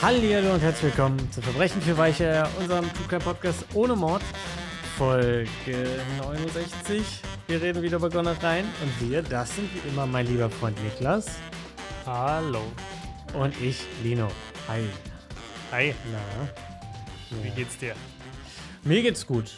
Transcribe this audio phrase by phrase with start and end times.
[0.00, 4.22] Hallo und herzlich willkommen zu Verbrechen für Weiche, unserem True Podcast ohne Mord,
[4.96, 5.48] Folge
[6.20, 7.02] 69.
[7.48, 11.26] Wir reden wieder über Gonnereien und wir, das sind wie immer mein lieber Freund Niklas
[12.06, 12.62] Hallo.
[13.34, 14.28] und ich, Lino.
[14.68, 14.84] Hi.
[15.72, 16.48] Hi, Na,
[17.42, 17.54] wie ja.
[17.56, 17.94] geht's dir?
[18.84, 19.50] Mir geht's gut.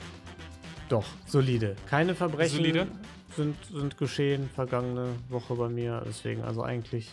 [0.88, 1.76] Doch, solide.
[1.86, 2.86] Keine Verbrechen Solide?
[3.36, 6.02] Sind, sind geschehen vergangene Woche bei mir.
[6.06, 7.10] Deswegen also eigentlich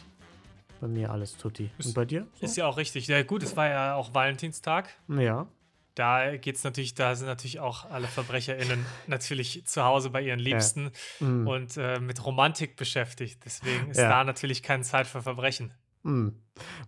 [0.77, 1.69] bei mir alles tutti.
[1.83, 2.27] Und bei dir?
[2.39, 2.45] So?
[2.45, 3.07] Ist ja auch richtig.
[3.07, 4.89] Ja, gut, es war ja auch Valentinstag.
[5.07, 5.47] Ja.
[5.95, 10.91] Da geht's natürlich, da sind natürlich auch alle VerbrecherInnen natürlich zu Hause bei ihren Liebsten
[11.19, 11.47] Mm.
[11.47, 13.39] und äh, mit Romantik beschäftigt.
[13.45, 14.09] Deswegen ist Ja.
[14.09, 15.73] da natürlich keine Zeit für Verbrechen.
[16.03, 16.27] Mm.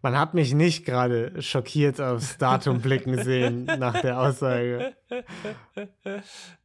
[0.04, 4.96] Man hat mich nicht gerade schockiert aufs Datum blicken sehen nach der Aussage.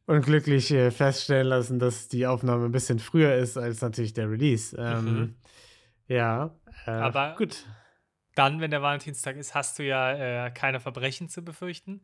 [0.05, 4.29] Und glücklich äh, feststellen lassen, dass die Aufnahme ein bisschen früher ist als natürlich der
[4.29, 4.75] Release.
[4.77, 5.35] Ähm, Mhm.
[6.07, 6.51] Ja.
[6.85, 7.65] Äh, Aber- gut.
[8.35, 12.01] Dann, wenn der Valentinstag ist, hast du ja äh, keine Verbrechen zu befürchten.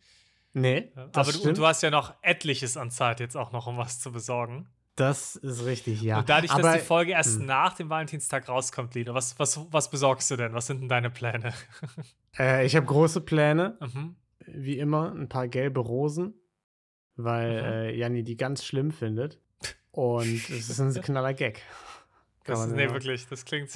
[0.54, 3.78] Nee, das Aber du, du hast ja noch etliches an Zeit jetzt auch noch, um
[3.78, 4.70] was zu besorgen.
[4.96, 6.20] Das ist richtig, ja.
[6.20, 7.46] Und dadurch, Aber, dass die Folge erst hm.
[7.46, 10.54] nach dem Valentinstag rauskommt, Lino, was, was, was besorgst du denn?
[10.54, 11.54] Was sind denn deine Pläne?
[12.40, 14.16] äh, ich habe große Pläne, mhm.
[14.46, 16.34] wie immer, ein paar gelbe Rosen,
[17.16, 17.68] weil Mhm.
[17.68, 19.40] äh, Janni die ganz schlimm findet.
[19.92, 21.62] Und es ist ein knaller Gag.
[22.44, 23.70] Kann Das nee, wirklich, das klingt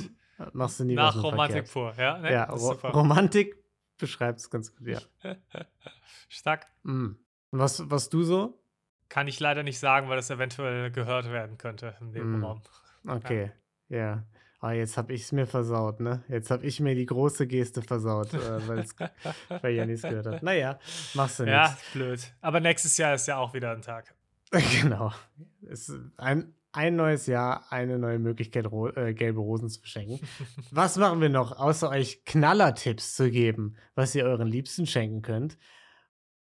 [0.53, 1.95] Machst du nie nach Romantik verkehrt.
[1.97, 2.03] pur.
[2.03, 2.89] Ja, nee, Ja, Ro super.
[2.89, 3.55] Romantik
[3.97, 4.99] beschreibt es ganz gut, ja.
[6.29, 6.67] Stark.
[6.83, 7.11] Mm.
[7.51, 8.59] Und was, was du so?
[9.07, 12.11] Kann ich leider nicht sagen, weil das eventuell gehört werden könnte im Mm.
[12.11, 12.61] Nebenraum.
[13.07, 13.51] Okay,
[13.89, 14.23] ja.
[14.61, 16.23] Ah, jetzt habe ich es mir versaut, ne?
[16.27, 18.67] Jetzt habe ich mir die große Geste versaut, äh,
[19.61, 20.41] weil Janis gehört hat.
[20.43, 20.79] Naja,
[21.13, 21.91] machst du Ja, nichts.
[21.93, 22.33] blöd.
[22.41, 24.15] Aber nächstes Jahr ist ja auch wieder ein Tag.
[24.81, 25.11] Genau.
[25.69, 30.19] Es ist ein, ein neues Jahr, eine neue Möglichkeit, ro äh, gelbe Rosen zu verschenken.
[30.71, 35.57] was machen wir noch, außer euch Knallertipps zu geben, was ihr euren Liebsten schenken könnt?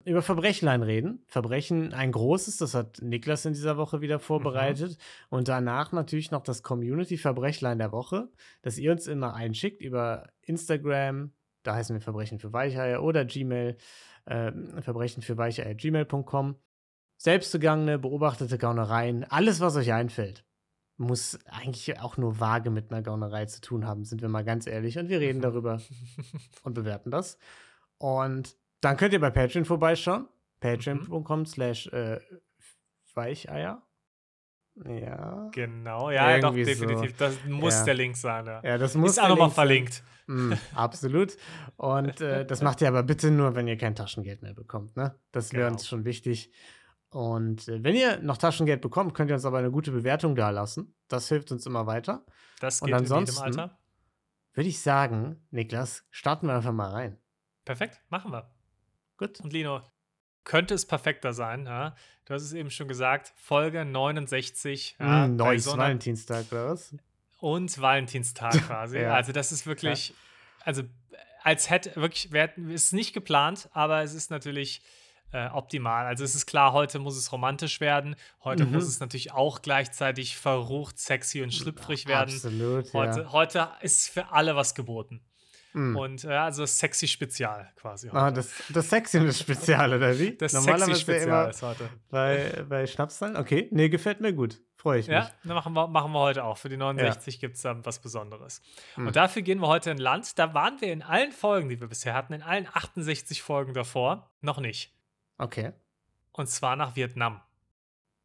[0.04, 1.24] Über Verbrechlein reden.
[1.26, 4.96] Verbrechen ein großes, das hat Niklas in dieser Woche wieder vorbereitet.
[5.28, 8.28] Und danach natürlich noch das Community-Verbrechlein der Woche,
[8.62, 13.76] das ihr uns immer einschickt über Instagram, da heißen wir Verbrechen für Weicheier oder Gmail,
[14.24, 16.56] äh, Verbrechen für Weicheier gmail.com.
[17.22, 20.42] Selbstbegangene, beobachtete Gaunereien, alles, was euch einfällt.
[20.96, 24.66] Muss eigentlich auch nur vage mit einer Gaunerei zu tun haben, sind wir mal ganz
[24.66, 24.98] ehrlich.
[24.98, 25.82] Und wir reden darüber
[26.62, 27.36] und bewerten das.
[27.98, 30.28] Und dann könnt ihr bei Patreon vorbeischauen.
[30.60, 32.20] Patreon.com slash äh,
[33.14, 33.82] Weicheier.
[34.86, 35.50] Ja.
[35.52, 36.86] Genau, ja, doch, Irgendwie so.
[36.86, 37.16] definitiv.
[37.18, 37.84] Das muss Ja.
[37.84, 38.46] der Link sein.
[38.46, 38.62] Ja.
[38.64, 40.02] Ja, das muss ist auch nochmal verlinkt.
[40.26, 41.36] Mm, absolut.
[41.76, 44.96] Und äh, das macht ihr aber bitte nur, wenn ihr kein Taschengeld mehr bekommt.
[44.96, 45.14] Ne?
[45.32, 45.72] Das wäre Genau.
[45.74, 46.50] uns schon wichtig.
[47.10, 50.50] Und äh, wenn ihr noch Taschengeld bekommt, könnt ihr uns aber eine gute Bewertung da
[50.50, 50.94] lassen.
[51.08, 52.24] Das hilft uns immer weiter.
[52.60, 53.76] Das Und geht in jedem ansonsten- Alter.
[54.54, 57.16] Würde ich sagen, Niklas, starten wir einfach mal rein.
[57.64, 58.50] Perfekt, machen wir.
[59.16, 59.40] Gut.
[59.40, 59.82] Und Lino,
[60.44, 61.66] könnte es perfekter sein?
[61.66, 61.94] Ja?
[62.24, 64.96] Du hast es eben schon gesagt, Folge 69.
[64.98, 66.94] Ja, mm, bei neues so Valentinstag oder was?
[67.38, 68.98] und Valentinstag quasi.
[68.98, 69.14] Ja.
[69.14, 70.14] Also das ist wirklich,
[70.64, 70.82] also
[71.42, 74.82] als hätte wirklich, wir hätten, es ist nicht geplant, aber es ist natürlich
[75.32, 76.06] äh, optimal.
[76.06, 78.16] Also es ist klar, heute muss es romantisch werden.
[78.42, 78.72] Heute Mhm.
[78.72, 82.34] muss es natürlich auch gleichzeitig verrucht, sexy und schlüpfrig werden.
[82.34, 82.92] Absolut.
[82.92, 83.32] Heute, ja.
[83.32, 85.20] heute ist für alle was geboten.
[85.72, 85.96] Mm.
[85.96, 88.08] Und äh, also sexy Spezial quasi.
[88.08, 88.18] Heute.
[88.18, 90.36] Ah, das, das Sexiness-Spezial, oder wie?
[90.36, 91.88] das sexy Spezial ist heute.
[92.10, 93.36] bei, bei Schnapszahl.
[93.36, 94.60] Okay, nee, gefällt mir gut.
[94.76, 95.14] Freue ich mich.
[95.14, 96.56] Ja, dann machen wir, machen wir heute auch.
[96.58, 98.62] Für die 69 gibt es dann was Besonderes.
[98.94, 99.08] Hm.
[99.08, 100.38] Und dafür gehen wir heute in Land.
[100.38, 104.32] Da waren wir in allen Folgen, die wir bisher hatten, in allen 68 Folgen davor,
[104.40, 104.92] noch nicht.
[105.40, 105.72] Okay.
[106.32, 107.40] Und zwar nach Vietnam.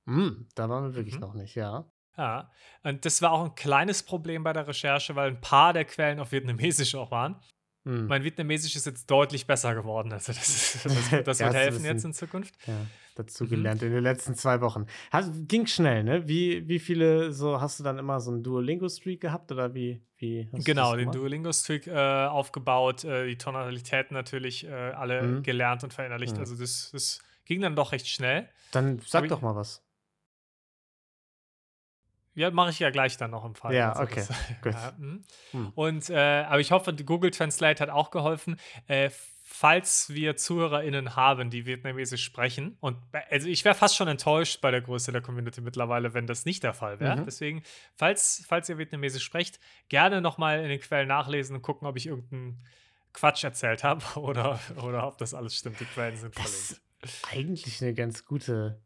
[0.05, 1.21] Mm, da waren wir wirklich Mhm.
[1.21, 1.85] noch nicht, ja.
[2.17, 2.49] Ja,
[2.83, 6.19] und das war auch ein kleines Problem bei der Recherche, weil ein paar der Quellen
[6.19, 7.35] auf Vietnamesisch auch waren.
[7.83, 8.05] Mm.
[8.07, 10.13] Mein Vietnamesisch ist jetzt deutlich besser geworden.
[10.13, 12.55] Also das, ist, das, wird- das Ja, wird helfen jetzt in Zukunft.
[12.67, 12.85] Ja,
[13.15, 13.49] dazu Mhm.
[13.49, 14.85] gelernt in den letzten zwei Wochen.
[15.11, 16.27] Hast, ging schnell, ne?
[16.27, 20.01] Wie, wie viele so hast du dann immer so einen Duolingo-Streak gehabt oder wie?
[20.17, 21.11] wie hast du Genau, den?
[21.11, 25.43] Duolingo-Streak äh, aufgebaut, äh, die Tonalitäten natürlich äh, alle Mhm.
[25.43, 26.33] gelernt und verinnerlicht.
[26.35, 26.39] Mhm.
[26.41, 28.47] Also das, das ging dann doch recht schnell.
[28.71, 29.81] Dann sag ich- doch mal was.
[32.37, 33.73] Ja, mache ich ja gleich dann noch im Fall.
[33.73, 34.29] Ja, Also okay, das-
[34.61, 34.73] gut.
[34.73, 35.23] Ja, mhm.
[35.51, 35.71] Hm.
[35.73, 38.57] Und äh, aber ich hoffe, Google Translate hat auch geholfen.
[38.87, 39.09] Äh,
[39.47, 42.97] falls wir ZuhörerInnen haben, die Vietnamesisch sprechen, und
[43.29, 46.63] also ich wäre fast schon enttäuscht bei der Größe der Community mittlerweile, wenn das nicht
[46.63, 47.17] der Fall wäre.
[47.21, 47.25] Mhm.
[47.25, 47.61] Deswegen,
[47.95, 52.07] falls, falls ihr Vietnamesisch sprecht, gerne nochmal in den Quellen nachlesen und gucken, ob ich
[52.07, 52.59] irgendeinen
[53.13, 55.79] Quatsch erzählt habe oder, oder ob das alles stimmt.
[55.79, 57.61] Die Quellen sind Das verlinkt.
[57.61, 58.81] eigentlich eine ganz gute,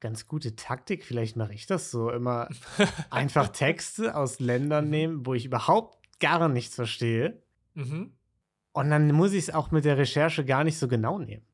[0.00, 1.04] ganz gute Taktik.
[1.04, 2.10] Vielleicht mache ich das so.
[2.10, 2.48] Immer
[3.10, 4.90] einfach Texte aus Ländern Mhm.
[4.90, 7.42] nehmen, wo ich überhaupt gar nichts verstehe.
[7.74, 8.14] Mhm.
[8.72, 11.44] Und dann muss ich es auch mit der Recherche gar nicht so genau nehmen.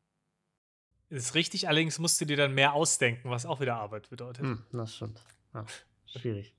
[1.09, 4.45] Ist richtig, allerdings musst du dir dann mehr ausdenken, was auch wieder Arbeit bedeutet.
[4.45, 5.23] Hm, das stimmt.
[5.55, 5.65] Ja,
[6.07, 6.55] schwierig.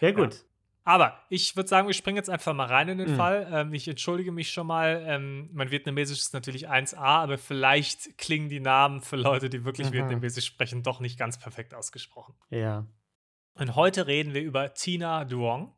[0.00, 0.34] Ja, gut.
[0.34, 0.40] Ja.
[0.84, 3.16] Aber ich würde sagen, wir springen jetzt einfach mal rein in den mhm.
[3.16, 3.46] Fall.
[3.52, 5.04] Ähm, ich entschuldige mich schon mal.
[5.06, 9.88] Ähm, mein Vietnamesisch ist natürlich 1a, aber vielleicht klingen die Namen für Leute, die wirklich
[9.88, 9.94] mhm.
[9.94, 12.34] Vietnamesisch sprechen, doch nicht ganz perfekt ausgesprochen.
[12.48, 12.86] Ja.
[13.52, 15.74] Und heute reden wir über Tina Duong.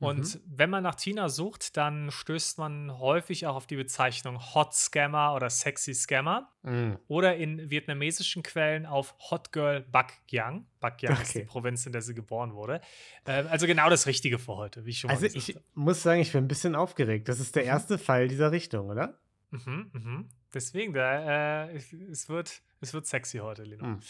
[0.00, 0.40] Und mhm.
[0.46, 5.34] wenn man nach Tina sucht, dann stößt man häufig auch auf die Bezeichnung Hot Scammer
[5.34, 6.52] oder Sexy Scammer.
[6.62, 6.98] Mhm.
[7.08, 10.66] Oder in vietnamesischen Quellen auf Hot Girl Bac Giang.
[10.78, 11.22] Bac Giang okay.
[11.22, 12.80] ist die Provinz, in der sie geboren wurde.
[13.24, 16.30] Äh, also genau das Richtige für heute, wie ich schon also ich muss sagen, ich
[16.30, 17.28] bin ein bisschen aufgeregt.
[17.28, 17.70] Das ist der mhm.
[17.70, 19.18] erste Fall dieser Richtung, oder?
[19.50, 20.28] Mhm, mhm.
[20.54, 21.76] Deswegen, da, äh,
[22.10, 23.84] es, wird, es wird sexy heute, Lino.
[23.84, 24.00] Mhm.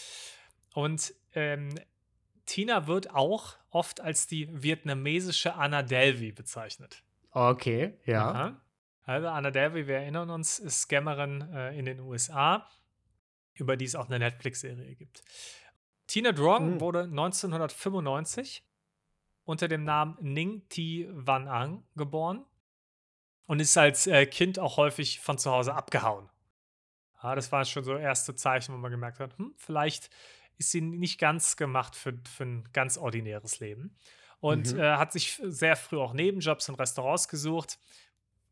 [0.75, 1.71] Und ähm,
[2.49, 7.05] Tina wird auch oft als die vietnamesische Anna Delvey bezeichnet.
[7.31, 8.31] Okay, ja.
[8.31, 8.61] Aha.
[9.05, 12.67] Also Anna Delvey, wir erinnern uns, ist Scammerin äh, in den USA,
[13.53, 15.23] über die es auch eine Netflix-Serie gibt.
[16.07, 16.81] Tina Drong mhm.
[16.81, 18.65] wurde 1995
[19.45, 22.47] unter dem Namen Ning Thi Van Ang geboren
[23.47, 26.31] und ist als äh, Kind auch häufig von zu Hause abgehauen.
[27.23, 30.09] Ja, das waren schon so erste Zeichen, wo man gemerkt hat, hm, vielleicht
[30.59, 33.97] ist sie nicht ganz gemacht für, für ein ganz ordinäres Leben.
[34.41, 34.81] Und mhm.
[34.81, 37.79] äh, hat sich sehr früh auch Nebenjobs in Restaurants gesucht,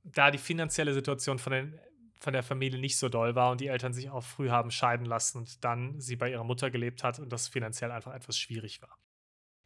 [0.03, 1.81] da die finanzielle Situation von, den,
[2.21, 5.07] von der Familie nicht so doll war und die Eltern sich auch früh haben scheiden
[5.07, 8.83] lassen und dann sie bei ihrer Mutter gelebt hat und das finanziell einfach etwas schwierig
[8.83, 8.99] war.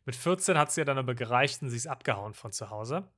[0.07, 3.09] Mit 14 hat sie ja dann aber gereicht und sie ist abgehauen von zu Hause,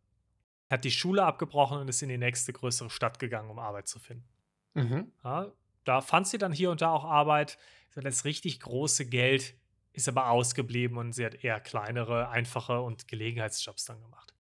[0.68, 3.98] hat die Schule abgebrochen und ist in die nächste größere Stadt gegangen, um Arbeit zu
[3.98, 4.28] finden.
[4.74, 5.12] Mhm.
[5.22, 5.52] Ja,
[5.84, 7.58] da fand sie dann hier und da auch Arbeit,
[7.94, 9.54] das richtig große Geld
[9.92, 14.34] ist aber ausgeblieben und sie hat eher kleinere, einfache und Gelegenheitsjobs dann gemacht.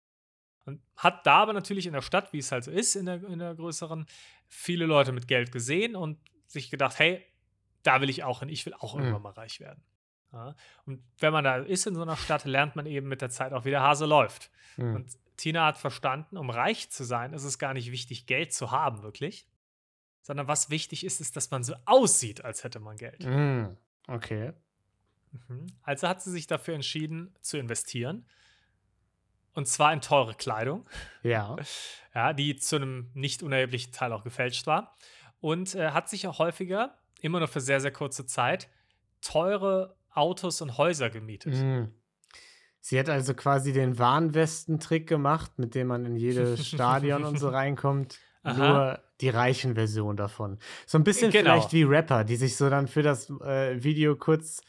[0.66, 3.24] Und hat da aber natürlich in der Stadt, wie es halt so ist, in der,
[3.24, 4.06] in der größeren,
[4.46, 7.24] viele Leute mit Geld gesehen und sich gedacht, hey,
[7.82, 9.00] da will ich auch hin, ich will auch mhm.
[9.00, 9.82] irgendwann mal reich werden.
[10.32, 10.54] Ja?
[10.84, 13.52] Und wenn man da ist in so einer Stadt, lernt man eben mit der Zeit
[13.52, 14.50] auch, wie der Hase läuft.
[14.76, 14.96] Mhm.
[14.96, 18.70] Und Tina hat verstanden, um reich zu sein, ist es gar nicht wichtig, Geld zu
[18.70, 19.46] haben, wirklich,
[20.28, 23.24] sondern was wichtig ist, ist, dass man so aussieht, als hätte man Geld.
[23.24, 23.78] Mm,
[24.08, 24.52] okay.
[25.32, 25.68] Mhm.
[25.82, 28.26] Also hat sie sich dafür entschieden, zu investieren.
[29.54, 30.86] Und zwar in teure Kleidung.
[31.22, 31.56] Ja.
[32.14, 34.96] Ja, die zu einem nicht unerheblichen Teil auch gefälscht war.
[35.40, 38.68] Und äh, hat sich auch häufiger, immer nur für sehr, sehr kurze Zeit,
[39.20, 41.54] teure Autos und Häuser gemietet.
[41.54, 41.92] Mm.
[42.88, 47.50] Sie hat also quasi den Warnwesten-Trick gemacht, mit dem man in jedes Stadion und so
[47.50, 48.18] reinkommt.
[48.44, 48.56] Aha.
[48.56, 50.58] Nur die reichen Version davon.
[50.86, 51.50] So ein bisschen genau.
[51.50, 54.62] vielleicht wie Rapper, die sich so dann für das äh, Video kurz,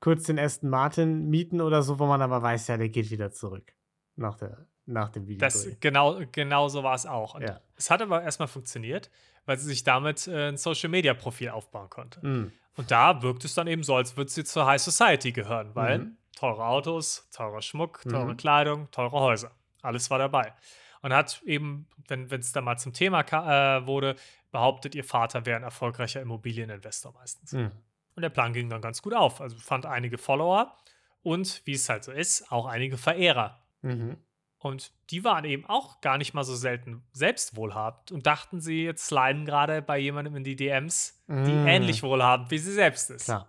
[0.00, 3.32] kurz den Aston Martin mieten oder so, wo man aber weiß, ja, der geht wieder
[3.32, 3.72] zurück
[4.16, 5.38] nach, der, nach dem Video.
[5.38, 7.40] Das, genau, genau so war es auch.
[7.40, 7.62] Ja.
[7.74, 9.10] Es hat aber erstmal funktioniert,
[9.46, 12.20] weil sie sich damit äh, ein Social-Media-Profil aufbauen konnte.
[12.22, 12.52] Mhm.
[12.76, 16.00] Und da wirkt es dann eben so, als würde sie zur High Society gehören, weil
[16.00, 16.16] mhm.
[16.36, 18.36] Teure Autos, teurer Schmuck, teure mhm.
[18.36, 19.52] Kleidung, teure Häuser.
[19.82, 20.54] Alles war dabei
[21.02, 24.16] und hat eben, wenn es dann mal zum Thema äh, wurde,
[24.50, 27.52] behauptet, ihr Vater wäre ein erfolgreicher Immobilieninvestor meistens.
[27.52, 27.72] Mhm.
[28.14, 29.40] Und der Plan ging dann ganz gut auf.
[29.40, 30.76] Also fand einige Follower
[31.22, 33.60] und, wie es halt so ist, auch einige Verehrer.
[33.82, 34.16] Mhm.
[34.58, 38.84] Und die waren eben auch gar nicht mal so selten selbst wohlhabend und dachten, sie
[38.84, 41.66] jetzt sliden gerade bei jemandem in die DMs, die mhm.
[41.66, 43.24] ähnlich wohlhabend wie sie selbst ist.
[43.24, 43.48] Klar.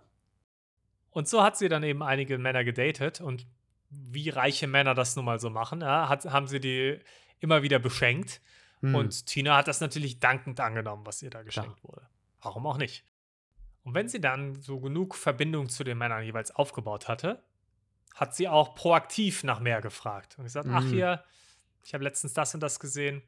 [1.14, 3.46] Und so hat sie dann eben einige Männer gedatet und
[3.88, 6.98] wie reiche Männer das nun mal so machen, ja, hat, haben sie die
[7.38, 8.40] immer wieder beschenkt.
[8.80, 8.96] Hm.
[8.96, 11.92] Und Tina hat das natürlich dankend angenommen, was ihr da geschenkt Klar.
[11.92, 12.08] wurde.
[12.42, 13.04] Warum auch nicht?
[13.84, 17.44] Und wenn sie dann so genug Verbindung zu den Männern jeweils aufgebaut hatte,
[18.16, 20.34] hat sie auch proaktiv nach mehr gefragt.
[20.36, 20.74] Und gesagt, mhm.
[20.74, 20.90] ach hm.
[20.90, 21.24] hier,
[21.84, 23.22] ich habe letztens das und das gesehen,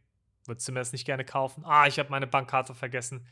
[0.44, 1.64] würdest du mir das nicht gerne kaufen?
[1.64, 3.24] Ah, ich habe meine Bankkarte vergessen.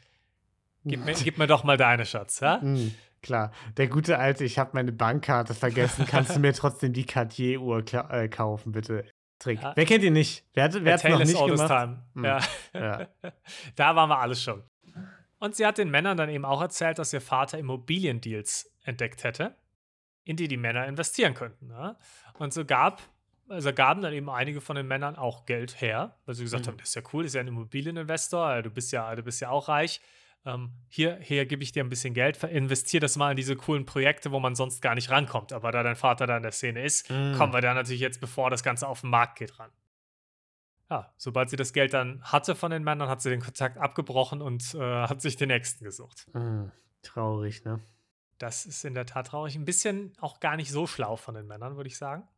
[0.85, 2.59] Gib mir, gib mir, doch mal deine, Schatz, ja?
[2.63, 3.51] Mhm, klar.
[3.77, 6.07] Der gute Alte, ich habe meine Bankkarte vergessen.
[6.07, 9.05] Kannst du mir trotzdem die Cartier-Uhr äh, kaufen, bitte?
[9.41, 9.61] Trick.
[9.61, 9.73] Ja.
[9.75, 10.45] Wer kennt ihn nicht?
[10.55, 11.69] Wer hat es noch nicht gemacht?
[11.69, 12.03] Time.
[12.15, 12.25] Hm.
[12.25, 12.41] Ja.
[12.75, 13.09] ja.
[13.77, 14.63] da waren wir alles schon.
[15.39, 19.55] Und sie hat den Männern dann eben auch erzählt, dass ihr Vater Immobiliendeals entdeckt hätte,
[20.25, 21.71] in die die Männer investieren könnten.
[21.71, 21.99] Ja?
[22.39, 23.03] Und so gab,
[23.49, 26.71] also gaben dann eben einige von den Männern auch Geld her, weil sie gesagt mhm.
[26.71, 29.41] haben, das ist ja cool, das ist ja ein Immobilieninvestor, du bist ja, du bist
[29.41, 30.01] ja auch reich
[30.47, 33.87] ähm, hier, hier gebe ich dir ein bisschen Geld, investiere das mal in diese coolen
[33.87, 35.53] Projekte, wo man sonst gar nicht rankommt.
[35.53, 37.35] Aber da dein Vater da in der Szene ist, mm.
[37.37, 39.71] kommen wir da natürlich jetzt, bevor das Ganze auf den Markt geht, ran.
[40.91, 44.43] Ja, sobald sie das Geld dann hatte von den Männern, hat sie den Kontakt abgebrochen
[44.43, 46.27] und äh, hat sich den nächsten gesucht.
[46.35, 46.67] Mm,
[47.03, 47.81] traurig, ne?
[48.39, 49.57] Das ist in der Tat traurig.
[49.57, 52.29] Ein bisschen auch gar nicht so schlau von den Männern, würde ich sagen.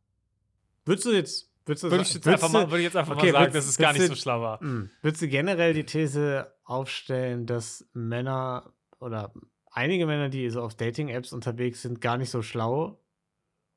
[0.85, 3.33] Würdest du jetzt Würdest du Würde ich jetzt einfach mal, würde ich jetzt einfach okay,
[3.33, 4.61] mal sagen, würdest- dass es gar nicht so du- schlau war.
[4.61, 4.89] Hm.
[5.01, 9.33] Würdest du generell die These aufstellen, dass Männer oder
[9.71, 12.99] einige Männer, die so auf Dating-Apps unterwegs sind, gar nicht so schlau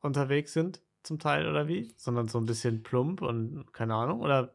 [0.00, 1.94] unterwegs sind, zum Teil oder wie?
[1.96, 4.54] Sondern so ein bisschen plump und keine Ahnung, oder?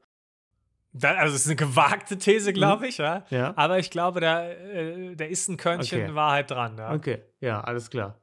[1.01, 3.25] Also, es ist eine gewagte These, glaube ich, ja.
[3.29, 3.53] Ja.
[3.57, 6.15] Aber ich glaube, da, äh, da ist ein Körnchen Okay.
[6.15, 6.77] Wahrheit dran.
[6.77, 6.93] Ja.
[6.93, 8.19] Okay, ja, alles klar.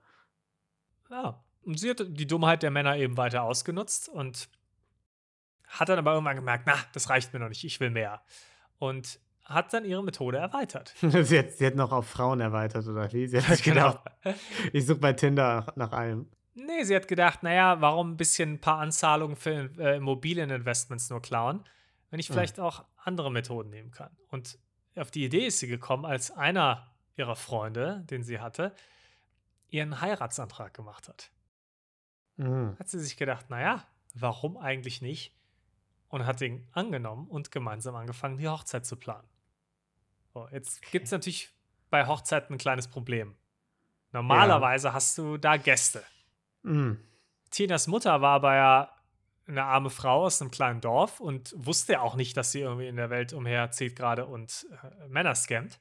[1.11, 1.43] Ja.
[1.65, 4.49] Und sie hat die Dummheit der Männer eben weiter ausgenutzt und
[5.69, 8.23] hat dann aber irgendwann gemerkt, na, das reicht mir noch nicht, ich will mehr.
[8.79, 10.95] Und hat dann ihre Methode erweitert.
[11.01, 13.27] sie, hat, sie hat noch auf Frauen erweitert, oder wie?
[13.27, 13.93] Sie hat sich Genau.
[14.23, 14.39] gedacht,
[14.73, 16.29] ich suche bei Tinder nach, allem.
[16.55, 21.23] Nee, sie hat gedacht, naja, warum ein bisschen ein paar Anzahlungen für äh, Immobilieninvestments nur
[21.23, 21.65] klauen,
[22.11, 24.15] wenn ich vielleicht auch andere Methoden nehmen kann.
[24.31, 24.59] Und
[24.97, 28.75] auf die Idee ist sie gekommen, als einer ihrer Freunde, den sie hatte,
[29.69, 31.31] ihren Heiratsantrag gemacht hat.
[32.37, 32.77] Mhm.
[32.79, 33.83] Hat sie sich gedacht, naja,
[34.15, 35.35] warum eigentlich nicht?
[36.09, 39.27] Und hat ihn angenommen und gemeinsam angefangen, die Hochzeit zu planen.
[40.33, 41.51] So, jetzt gibt es natürlich
[41.91, 43.37] bei Hochzeiten ein kleines Problem.
[44.13, 46.03] Normalerweise hast du da Gäste.
[46.63, 46.99] Mhm.
[47.51, 48.97] Tinas Mutter war aber ja
[49.47, 52.97] eine arme Frau aus einem kleinen Dorf und wusste auch nicht, dass sie irgendwie in
[52.97, 55.79] der Welt umherzieht gerade und äh, Männer scammt.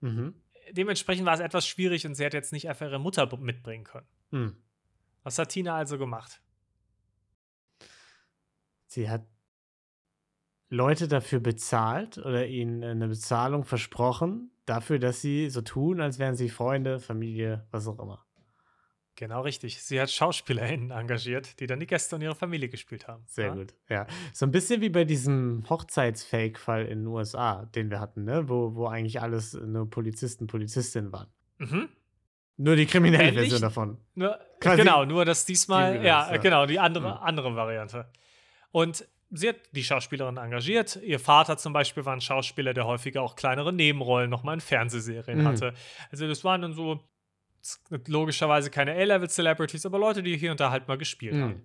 [0.00, 0.34] Mhm.
[0.70, 4.06] Dementsprechend war es etwas schwierig und sie hat jetzt nicht einfach ihre Mutter mitbringen können.
[4.30, 4.56] Mhm.
[5.22, 6.40] Was hat Tina also gemacht?
[8.86, 9.26] Sie hat
[10.70, 16.34] Leute dafür bezahlt oder ihnen eine Bezahlung versprochen, dafür, dass sie so tun, als wären
[16.34, 18.24] sie Freunde, Familie, was auch immer.
[19.16, 19.82] Genau richtig.
[19.82, 23.24] Sie hat SchauspielerInnen engagiert, die dann die Gäste und ihre Familie gespielt haben.
[23.26, 23.54] Sehr ja?
[23.54, 23.74] gut.
[23.88, 24.06] Ja.
[24.32, 28.48] So ein bisschen wie bei diesem Hochzeitsfake-Fall in den USA, den wir hatten, ne?
[28.48, 31.26] Wo, wo eigentlich alles nur Polizisten, Polizistinnen waren.
[31.58, 31.88] Mhm.
[32.58, 33.32] Nur die kriminelle.
[33.32, 33.98] Version davon.
[34.14, 36.36] Nur, genau, nur dass diesmal, die ja, ja.
[36.36, 37.18] genau, die andere, Mhm.
[37.20, 38.06] andere Variante.
[38.70, 40.96] Und sie hat die Schauspielerin engagiert.
[41.02, 45.40] Ihr Vater zum Beispiel war ein Schauspieler, der häufiger auch kleinere Nebenrollen nochmal in Fernsehserien
[45.40, 45.46] Mhm.
[45.46, 45.74] hatte.
[46.10, 47.00] Also das waren dann so
[48.06, 51.52] logischerweise keine A-Level-Celebrities, aber Leute, die hier und da halt mal gespielt haben.
[51.52, 51.64] Mhm.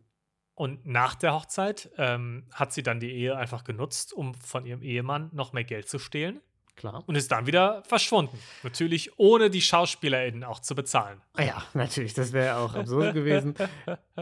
[0.55, 4.81] Und nach der Hochzeit ähm, hat sie dann die Ehe einfach genutzt, um von ihrem
[4.83, 6.41] Ehemann noch mehr Geld zu stehlen
[6.75, 7.03] Klar.
[7.07, 8.37] und ist dann wieder verschwunden.
[8.61, 11.21] Natürlich ohne die SchauspielerInnen auch zu bezahlen.
[11.33, 13.55] Ah ja, natürlich, das wäre auch absurd gewesen.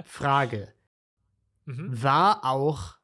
[0.05, 0.73] Frage:
[1.65, 2.01] Mhm.
[2.01, 2.95] War auch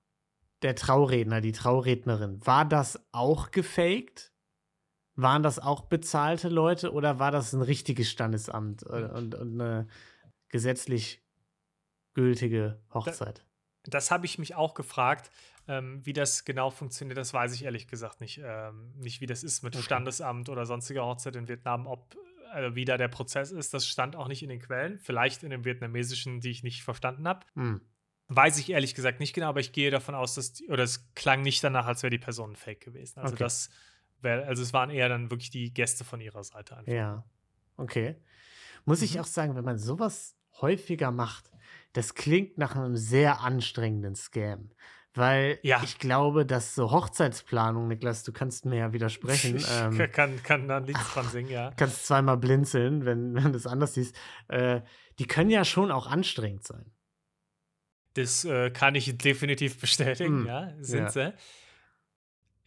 [0.61, 4.33] der Trauredner, die Traurednerin, war das auch gefaked?
[5.15, 9.87] Waren das auch bezahlte Leute oder war das ein richtiges Standesamt äh, und, und eine
[10.49, 11.23] gesetzlich
[12.13, 13.43] gültige Hochzeit?
[13.83, 15.31] Das habe ich mich auch gefragt,
[15.67, 17.17] ähm, wie das genau funktioniert.
[17.17, 18.41] Das weiß ich ehrlich gesagt nicht.
[18.43, 19.83] Ähm, nicht, wie das ist mit Okay.
[19.83, 22.15] Standesamt oder sonstiger Hochzeit in Vietnam, ob
[22.53, 23.73] äh, wie da der Prozess ist.
[23.73, 24.99] Das stand auch nicht in den Quellen.
[24.99, 27.45] Vielleicht in den vietnamesischen, die ich nicht verstanden habe.
[27.55, 27.81] Hm.
[28.29, 31.13] Weiß ich ehrlich gesagt nicht genau, aber ich gehe davon aus, dass die, oder es
[31.15, 33.19] klang nicht danach, als wäre die Person Fake gewesen.
[33.19, 33.43] Also Okay.
[33.43, 33.69] das
[34.21, 36.91] wäre, also es waren eher dann wirklich die Gäste von ihrer Seite einfach.
[36.91, 37.23] Ja,
[37.77, 38.15] okay.
[38.85, 39.21] Muss ich Mhm.
[39.21, 41.51] auch sagen, wenn man sowas häufiger macht,
[41.93, 44.71] das klingt nach einem sehr anstrengenden Scam.
[45.13, 45.81] Weil Ja.
[45.83, 50.67] ich glaube, dass so Hochzeitsplanung, Niklas, du kannst mir ja widersprechen, Ich ähm, kann, kann
[50.67, 51.71] da nichts dran singen, ja.
[51.77, 54.15] kannst zweimal blinzeln, wenn, wenn du es anders siehst.
[54.49, 54.81] Äh,
[55.17, 56.91] die können ja schon auch anstrengend sein.
[58.17, 61.09] Das äh, kann ich definitiv bestätigen, Mm, ja, sind ja.
[61.09, 61.33] sie.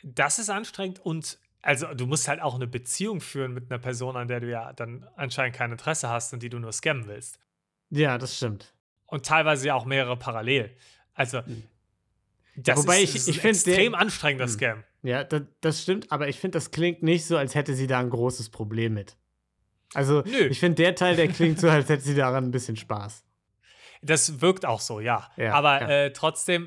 [0.02, 4.16] Das ist anstrengend und also du musst halt auch eine Beziehung führen mit einer Person,
[4.16, 7.38] an der du ja dann anscheinend kein Interesse hast und die du nur scammen willst.
[7.90, 8.73] Ja, das stimmt.
[9.07, 10.71] Und teilweise ja auch mehrere parallel.
[11.12, 11.64] Also, Mhm.
[12.57, 14.50] das wobei ist, ich- ich ein find, der- extrem anstrengender Mhm.
[14.50, 14.85] Scam.
[15.02, 17.99] Ja, das, das stimmt, aber ich finde, das klingt nicht so, als hätte sie da
[18.00, 19.16] ein großes Problem mit.
[19.92, 20.47] Also, Nö.
[20.47, 23.25] ich finde, der Teil, der klingt so, als hätte sie daran ein bisschen Spaß.
[24.02, 25.28] Das wirkt auch so, ja.
[25.37, 25.88] Ja, aber ja.
[25.88, 26.66] Äh, trotzdem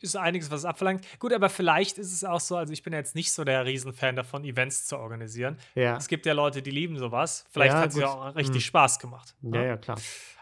[0.00, 1.06] ist einiges, was es abverlangt.
[1.20, 3.64] Gut, aber vielleicht ist es auch so, also ich bin ja jetzt nicht so der
[3.64, 5.58] Riesenfan davon, Events zu organisieren.
[5.76, 7.44] Ja, Es gibt ja Leute, die lieben sowas.
[7.50, 8.68] Vielleicht hat es ja auch richtig Hm.
[8.68, 9.34] Spaß gemacht.
[9.42, 9.56] ne?
[9.58, 9.98] ja, ja, klar.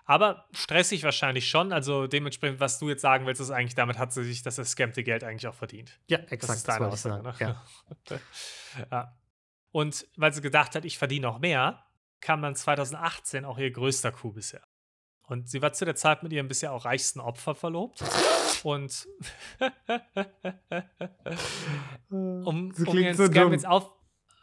[0.06, 1.72] Aber stressig wahrscheinlich schon.
[1.72, 5.04] Also dementsprechend, was du jetzt sagen willst, ist eigentlich, damit hat sie sich das gescammte
[5.04, 6.00] Geld eigentlich auch verdient.
[6.08, 7.26] Ja, Das exakt, ist das deine wollte ich sagen.
[7.26, 7.54] Aussage,
[8.08, 8.20] ne?
[8.90, 9.16] ja.
[9.72, 11.84] Und weil sie gedacht hat, ich verdiene noch mehr,
[12.20, 14.62] kam dann 2018 auch ihr größter Coup bisher.
[15.30, 18.02] Und sie war zu der Zeit mit ihrem bisher auch reichsten Opfer verlobt.
[18.64, 19.06] Und
[22.10, 23.52] um, um ihren so Scam dumm.
[23.52, 23.92] jetzt auf.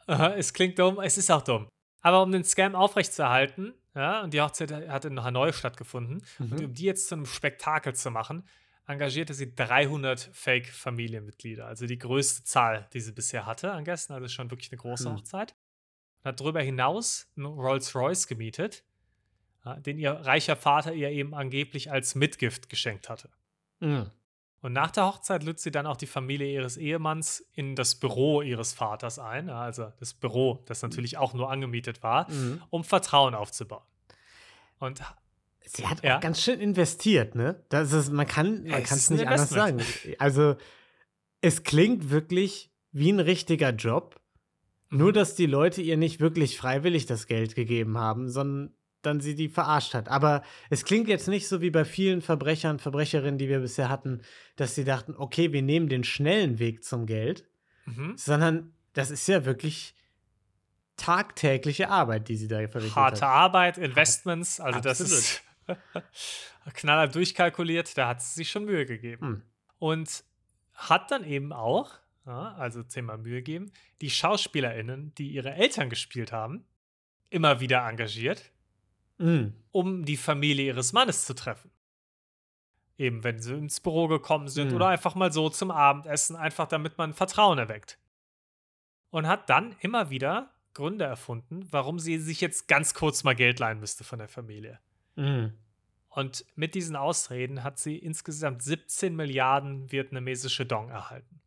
[0.08, 1.68] Es klingt dumm, es ist auch dumm.
[2.02, 6.66] Aber um den Scam aufrechtzuerhalten, ja, und die Hochzeit hat in Hanoi stattgefunden, und Mhm.
[6.68, 8.48] um die jetzt zu einem Spektakel zu machen,
[8.86, 11.66] engagierte sie 300 Fake-Familienmitglieder.
[11.66, 14.14] Also die größte Zahl, die sie bisher hatte an Gästen.
[14.14, 15.18] Also schon wirklich eine große Hm.
[15.18, 15.56] Hochzeit.
[16.24, 18.86] Und hat darüber hinaus einen Rolls-Royce gemietet,
[19.76, 23.30] den ihr reicher Vater ihr eben angeblich als Mitgift geschenkt hatte.
[23.80, 24.10] Mhm.
[24.62, 28.42] Und nach der Hochzeit lud sie dann auch die Familie ihres Ehemanns in das Büro
[28.42, 32.62] ihres Vaters ein, also das Büro, das natürlich auch nur angemietet war, Mhm.
[32.72, 33.84] um Vertrauen aufzubauen.
[34.80, 35.02] Und
[35.70, 36.16] Sie hat Ja.
[36.18, 37.62] auch ganz schön investiert, ne?
[37.68, 39.82] Das ist, man kann man es kann ist es ein nicht anders sagen.
[40.18, 40.56] Also,
[41.42, 44.20] es klingt wirklich wie ein richtiger Job,
[44.90, 45.14] nur Mhm.
[45.16, 49.50] dass die Leute ihr nicht wirklich freiwillig das Geld gegeben haben, sondern dann sie die
[49.50, 50.10] verarscht hat.
[50.10, 54.22] Aber es klingt jetzt nicht so wie bei vielen Verbrechern, Verbrecherinnen, die wir bisher hatten,
[54.56, 57.48] dass sie dachten, okay, wir nehmen den schnellen Weg zum Geld,
[57.86, 58.18] mhm.
[58.18, 59.94] sondern das ist ja wirklich
[60.98, 63.30] tagtägliche Arbeit, die sie da verrichtet harte hat.
[63.30, 65.44] Arbeit, Investments, also das Absolut.
[65.94, 69.26] ist knaller durchkalkuliert, da hat sie sich schon Mühe gegeben.
[69.26, 69.44] Hm.
[69.80, 70.24] Und
[70.74, 71.92] hat dann eben auch,
[72.26, 76.66] ja, also zehnmal Mühe geben, die SchauspielerInnen, die ihre Eltern gespielt haben,
[77.30, 78.52] immer wieder engagiert,
[79.20, 79.54] Mhm.
[79.72, 81.72] um die Familie ihres Mannes zu treffen.
[82.98, 84.76] Eben, wenn sie ins Büro gekommen sind Mhm.
[84.76, 88.00] oder einfach mal so zum Abendessen, einfach damit man Vertrauen erweckt.
[89.10, 93.60] Und hat dann immer wieder Gründe erfunden, warum sie sich jetzt ganz kurz mal Geld
[93.60, 94.80] leihen müsste von der Familie.
[95.16, 95.54] Mhm.
[96.10, 101.40] Und mit diesen Ausreden hat sie insgesamt 17 Milliarden vietnamesische Dong erhalten.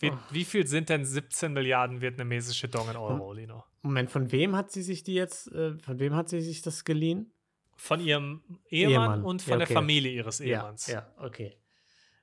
[0.00, 0.18] Wie, Oh.
[0.30, 3.64] wie viel sind denn 17 Milliarden vietnamesische Dong in Euro, Lino?
[3.82, 6.84] Moment, von wem hat sie sich die jetzt, äh, von wem hat sie sich das
[6.84, 7.32] geliehen?
[7.76, 9.24] Von ihrem Ehemann, Ehemann.
[9.24, 9.74] und von Ja, der okay.
[9.74, 10.86] Familie ihres Ehemanns.
[10.86, 11.56] Ja, ja, okay.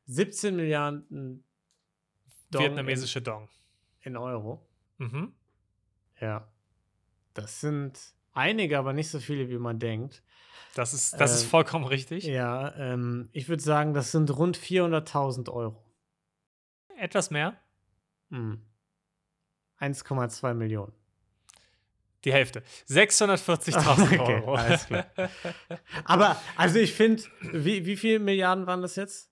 [0.05, 1.44] 17 Milliarden
[2.51, 3.50] Dong Vietnamesische Dong.
[4.01, 4.65] in, in Euro.
[4.98, 5.34] Mhm.
[6.22, 6.48] Ja.
[7.34, 8.00] Das sind
[8.34, 10.24] einige, aber nicht so viele, wie man denkt.
[10.75, 12.25] Das ist, das ist Ähm, vollkommen richtig.
[12.25, 15.82] Ja, ähm, ich würde sagen, das sind rund 400.000 Euro.
[16.98, 17.58] Etwas mehr.
[18.29, 18.62] Hm.
[19.79, 20.94] 1,2 Millionen.
[22.24, 22.63] Die Hälfte.
[22.89, 24.55] 640.000 Okay, Euro.
[24.55, 25.06] alles klar.
[26.06, 29.30] Aber, also ich finde, wie, wie viele Milliarden waren das jetzt?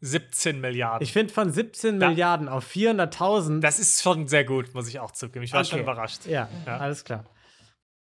[0.00, 1.04] 17 Milliarden.
[1.04, 3.60] Ich finde, von 17 Da- Milliarden auf 400.000.
[3.60, 5.44] das ist schon sehr gut, muss ich auch zugeben.
[5.44, 5.84] Ich war schon Okay.
[5.84, 6.26] überrascht.
[6.26, 6.78] Ja, Ja.
[6.78, 7.24] alles klar.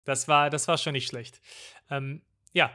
[0.05, 1.41] Das war, das war schon nicht schlecht.
[1.89, 2.21] Ähm,
[2.53, 2.71] ja,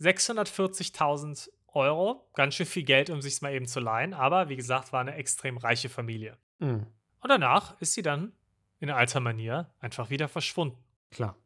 [0.00, 4.14] 640.000 Euro, ganz schön viel Geld, um sich mal eben zu leihen.
[4.14, 6.38] Aber wie gesagt, war eine extrem reiche Familie.
[6.60, 6.86] Hm,
[7.20, 8.32] Und danach ist sie dann
[8.80, 10.78] in alter Manier einfach wieder verschwunden.
[11.10, 11.36] klar.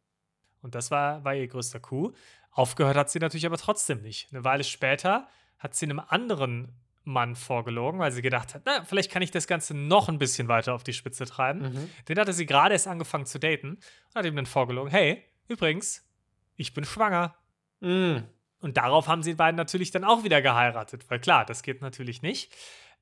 [0.60, 2.14] Und das war, war ihr größter Coup.
[2.52, 4.32] Aufgehört hat sie natürlich aber trotzdem nicht.
[4.32, 5.26] Eine Weile später
[5.58, 6.72] hat sie einem anderen
[7.04, 10.46] Mann vorgelogen, weil sie gedacht hat, na, vielleicht kann ich das Ganze noch ein bisschen
[10.46, 11.62] weiter auf die Spitze treiben.
[11.72, 11.90] Mhm.
[12.08, 16.06] Den hatte sie gerade erst angefangen zu daten und hat ihm dann vorgelogen, hey, übrigens,
[16.54, 17.34] ich bin schwanger.
[17.80, 18.22] Hm,
[18.60, 22.22] Und darauf haben sie beiden natürlich dann auch wieder geheiratet, weil klar, das geht natürlich
[22.22, 22.54] nicht,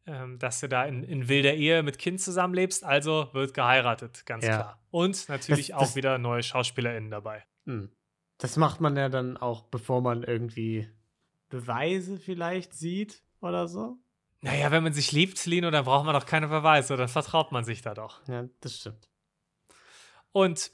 [0.06, 4.44] ähm, dass du da in, in wilder Ehe mit Kind zusammenlebst, also wird geheiratet, ganz
[4.44, 4.56] Ja.
[4.56, 4.82] klar.
[4.90, 7.44] Und natürlich Das- auch das- wieder neue SchauspielerInnen dabei.
[7.66, 7.90] hm.
[8.38, 10.88] Das macht man ja dann auch, bevor man irgendwie
[11.50, 13.98] Beweise vielleicht sieht oder so.
[14.40, 17.64] Naja, wenn man sich liebt, Lino, dann braucht man doch keine Beweise, dann vertraut man
[17.64, 18.26] sich da doch.
[18.28, 19.10] Ja, das stimmt.
[20.32, 20.70] Und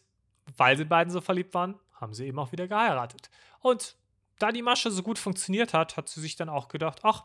[0.57, 3.31] weil sie beiden so verliebt waren, haben sie eben auch wieder geheiratet.
[3.61, 3.97] Und
[4.39, 7.25] da die Masche so gut funktioniert hat, hat sie sich dann auch gedacht, ach,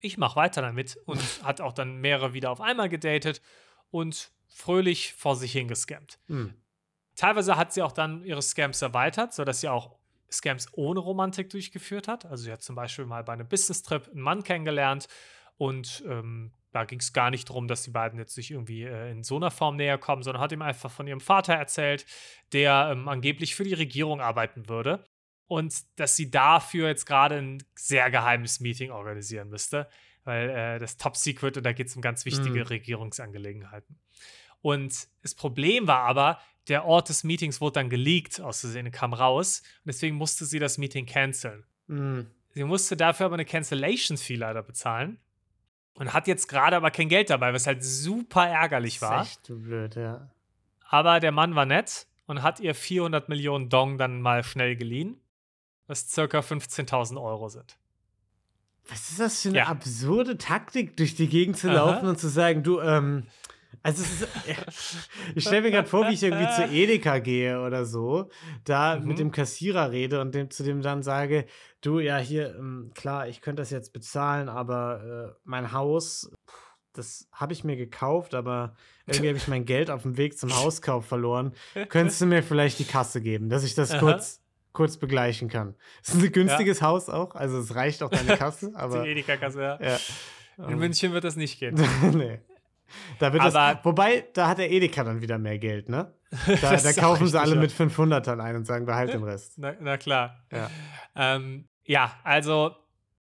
[0.00, 3.40] ich mache weiter damit und hat auch dann mehrere wieder auf einmal gedatet
[3.90, 6.18] und fröhlich vor sich hingescammt.
[6.26, 6.54] Hm.
[7.16, 9.96] Teilweise hat sie auch dann ihre Scams erweitert, sodass sie auch
[10.30, 12.24] Scams ohne Romantik durchgeführt hat.
[12.24, 15.08] Also sie hat zum Beispiel mal bei einem Business-Trip einen Mann kennengelernt
[15.56, 19.10] und ähm, da ging es gar nicht darum, dass die beiden jetzt sich irgendwie äh,
[19.10, 22.06] in so einer Form näher kommen, sondern hat ihm einfach von ihrem Vater erzählt,
[22.52, 25.04] der ähm, angeblich für die Regierung arbeiten würde
[25.50, 29.88] und dass sie dafür jetzt gerade ein sehr geheimes Meeting organisieren müsste,
[30.22, 32.66] weil äh, das Top Secret und da geht es um ganz wichtige Mhm.
[32.66, 33.98] Regierungsangelegenheiten.
[34.62, 39.12] Und das Problem war aber, der Ort des Meetings wurde dann geleakt, aus Versehen kam
[39.12, 39.62] raus.
[39.78, 41.64] Und deswegen musste sie das Meeting canceln.
[41.88, 42.30] Hm.
[42.50, 45.18] Sie musste dafür aber eine Cancellation-Fee leider bezahlen.
[45.94, 49.22] Und hat jetzt gerade aber kein Geld dabei, was halt super ärgerlich war.
[49.22, 50.30] Echt blöd, ja.
[50.88, 55.20] Aber der Mann war nett und hat ihr 400 Millionen Dong dann mal schnell geliehen,
[55.90, 57.76] was circa 15.000 Euro sind.
[58.88, 59.64] Was ist das für eine Ja.
[59.66, 61.74] absurde Taktik, durch die Gegend zu Aha.
[61.74, 63.26] laufen und zu sagen, du, ähm,
[63.82, 67.84] also es ist, ich stelle mir gerade vor, wie ich irgendwie zu Edeka gehe oder
[67.84, 68.30] so,
[68.64, 69.06] da Mhm.
[69.08, 71.46] mit dem Kassierer rede und dem, zu dem dann sage,
[71.80, 76.30] du, ja, hier, ähm, klar, ich könnte das jetzt bezahlen, aber äh, mein Haus,
[76.92, 78.74] das habe ich mir gekauft, aber
[79.06, 81.52] irgendwie habe ich mein Geld auf dem Weg zum Hauskauf verloren.
[81.88, 84.00] Könntest du mir vielleicht die Kasse geben, dass ich das Aha.
[84.00, 84.39] kurz,
[84.72, 85.74] kurz begleichen kann?
[86.02, 89.62] Es ist ein günstiges Haus auch, also es reicht auch deine Kasse, aber Die Edeka-Kasse,
[89.62, 89.78] ja.
[89.80, 90.68] ja.
[90.68, 91.74] In München wird das nicht gehen.
[92.14, 92.40] nee.
[93.18, 96.12] Da wird Aber- das, wobei, da hat der Edeka dann wieder mehr Geld, ne?
[96.60, 97.60] Da, da kaufen sie alle ja.
[97.60, 99.54] mit 500ern ein und sagen, behalt den Rest.
[99.58, 100.44] Na, na klar.
[100.52, 100.70] Ja.
[101.16, 102.74] Ähm, ja, also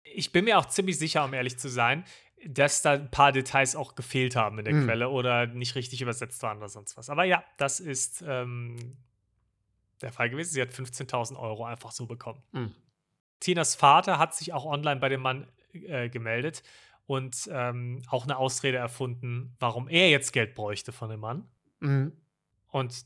[0.03, 2.03] Ich bin mir auch ziemlich sicher, um ehrlich zu sein,
[2.47, 4.85] dass da ein paar Details auch gefehlt haben in der Mhm.
[4.85, 7.09] Quelle oder nicht richtig übersetzt waren oder sonst was.
[7.09, 8.97] Aber ja, das ist ähm,
[10.01, 10.51] der Fall gewesen.
[10.51, 12.41] Sie hat 15.000 Euro einfach so bekommen.
[12.51, 12.75] Mhm.
[13.39, 16.63] Tinas Vater hat sich auch online bei dem Mann äh, gemeldet
[17.07, 21.49] und ähm, auch eine Ausrede erfunden, warum er jetzt Geld bräuchte von dem Mann.
[21.79, 22.13] Mhm.
[22.67, 23.05] Und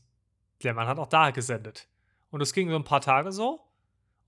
[0.62, 1.88] der Mann hat auch da gesendet.
[2.30, 3.60] Und es ging so ein paar Tage so.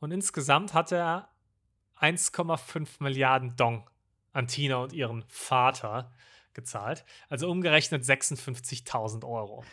[0.00, 1.28] Und insgesamt hat er
[2.00, 3.88] 1,5 Milliarden Dong
[4.32, 6.12] an Tina und ihren Vater
[6.54, 7.04] gezahlt.
[7.28, 9.64] Also umgerechnet 56.000 Euro.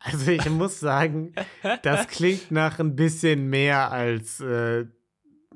[0.00, 1.34] Also ich muss sagen,
[1.82, 4.86] das klingt nach ein bisschen mehr als äh,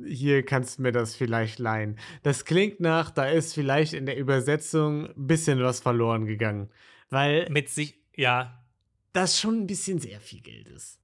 [0.04, 1.98] hier kannst du mir das vielleicht leihen.
[2.22, 6.70] Das klingt nach, da ist vielleicht in der Übersetzung ein bisschen was verloren gegangen.
[7.10, 8.64] Weil Mit sich, ja,
[9.12, 10.98] das schon ein bisschen sehr viel Geld ist.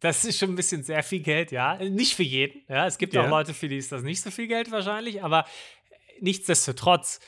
[0.00, 1.76] das ist schon ein bisschen sehr viel Geld, ja.
[1.76, 2.86] Nicht für jeden, ja.
[2.86, 3.24] Es gibt ja.
[3.24, 5.44] Auch Leute, für die ist das nicht so viel Geld wahrscheinlich, aber
[6.20, 7.20] nichtsdestotrotz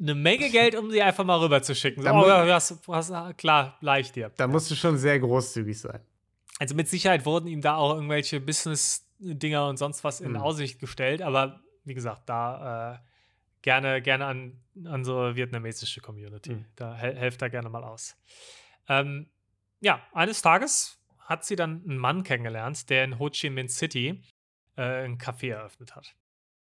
[0.00, 2.02] eine Menge Geld, um sie einfach mal rüber zu schicken.
[2.02, 4.30] So, oh, ja, das, das, klar, leicht dir.
[4.36, 6.00] Da musst du schon sehr großzügig sein.
[6.58, 10.38] Also mit Sicherheit wurden ihm da auch irgendwelche Business-Dinger und sonst was in Mhm.
[10.38, 12.98] Aussicht gestellt, aber wie gesagt, da äh,
[13.62, 16.54] gerne, gerne an unsere vietnamesische Community.
[16.54, 16.64] Mhm.
[16.76, 18.16] Da hel helft da gerne mal aus.
[18.88, 19.28] Ähm,
[19.80, 24.22] ja, eines Tages hat sie dann einen Mann kennengelernt, der in Ho Chi Minh City
[24.76, 26.14] äh, ein Café eröffnet hat.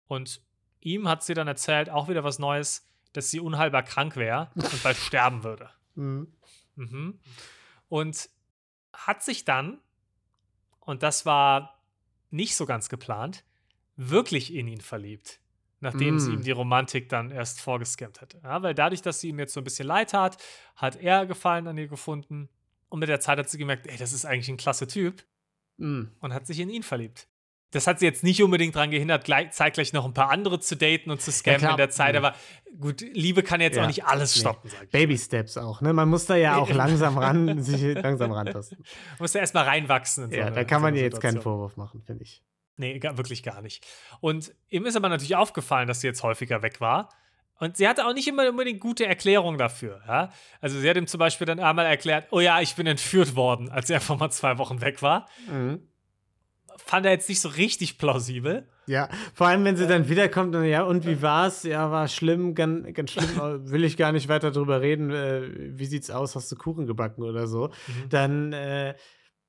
[0.07, 0.43] Und
[0.81, 4.83] ihm hat sie dann erzählt, auch wieder was Neues, dass sie unheilbar krank wäre und
[4.83, 5.71] bald sterben würde.
[5.95, 6.33] Mhm.
[6.77, 7.19] Mhm.
[7.89, 8.29] Und
[8.93, 9.79] hat sich dann,
[10.81, 11.81] und das war
[12.31, 13.45] nicht so ganz geplant,
[13.97, 15.41] wirklich in ihn verliebt.
[15.83, 16.35] Nachdem sie Mm.
[16.35, 18.39] ihm die Romantik dann erst vorgescampt hätte.
[18.45, 20.37] Ja, weil dadurch, dass sie ihm jetzt so ein bisschen leid tat,
[20.77, 22.51] hat er Gefallen an ihr gefunden.
[22.91, 25.25] Und mit der Zeit hat sie gemerkt, ey, das ist eigentlich ein klasse Typ
[25.79, 26.11] Mhm.
[26.21, 27.29] und hat sich in ihn verliebt.
[27.73, 30.77] Das hat sie jetzt nicht unbedingt daran gehindert, gleich, zeitgleich noch ein paar andere zu
[30.77, 31.71] daten und zu scammen klar.
[31.73, 32.17] in der Zeit.
[32.17, 32.35] Aber
[32.81, 33.85] gut, Liebe kann jetzt Ja.
[33.85, 34.41] auch nicht alles Nee.
[34.41, 34.91] stoppen, ich.
[34.91, 35.93] Baby Steps auch, ne?
[35.93, 38.83] Man muss da ja auch langsam ran, sich langsam rantasten.
[39.21, 40.25] Muss ja erstmal reinwachsen.
[40.25, 41.41] In so Ja, eine- da kann so man ihr jetzt keinen.
[41.41, 42.43] Vorwurf machen, finde ich.
[42.77, 43.87] Nee, gar, wirklich gar nicht.
[44.21, 47.11] Und ihm ist aber natürlich aufgefallen, dass sie jetzt häufiger weg war.
[47.61, 50.01] Und sie hatte auch nicht immer unbedingt gute Erklärungen dafür.
[50.09, 50.31] Ja?
[50.63, 53.69] Also sie hat ihm zum Beispiel dann einmal erklärt, oh ja, ich bin entführt worden,
[53.71, 55.29] als er einfach mal zwei Wochen weg war.
[55.47, 55.87] Mhm.
[56.79, 58.69] Fand er jetzt nicht so richtig plausibel.
[58.87, 61.63] Ja, vor allem, wenn sie dann wiederkommt und ja, und wie war's?
[61.63, 65.11] Ja, war schlimm, ganz, ganz schlimm, will ich gar nicht weiter drüber reden.
[65.11, 66.35] Äh, wie sieht's aus?
[66.35, 67.69] Hast du Kuchen gebacken oder so?
[67.69, 68.09] Mhm.
[68.09, 68.95] Dann äh,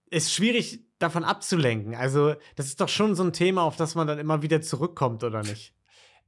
[0.10, 1.96] ist schwierig, davon abzulenken.
[1.96, 5.24] Also, das ist doch schon so ein Thema, auf das man dann immer wieder zurückkommt,
[5.24, 5.74] oder nicht?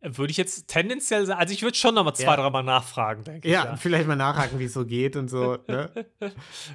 [0.01, 2.35] Würde ich jetzt tendenziell sagen, also ich würde schon noch mal zwei, Ja.
[2.37, 3.53] dreimal nachfragen, denke ich.
[3.53, 5.57] Ja, vielleicht mal nachhaken, wie es so geht und so.
[5.67, 5.91] Ne?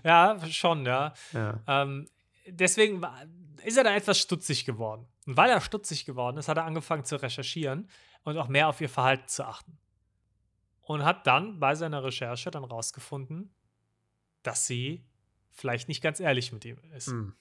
[0.05, 1.13] Ja, schon, ja.
[1.35, 1.61] Ja.
[1.67, 2.07] Ähm,
[2.47, 3.15] deswegen war,
[3.65, 5.07] ist er da etwas stutzig geworden.
[5.27, 7.89] Und weil er stutzig geworden ist, hat er angefangen zu recherchieren
[8.25, 9.79] und auch mehr auf ihr Verhalten zu achten.
[10.83, 13.55] Und hat dann bei seiner Recherche dann rausgefunden,
[14.43, 15.05] dass sie
[15.51, 17.09] vielleicht nicht ganz ehrlich mit ihm ist.
[17.09, 17.35] Hm.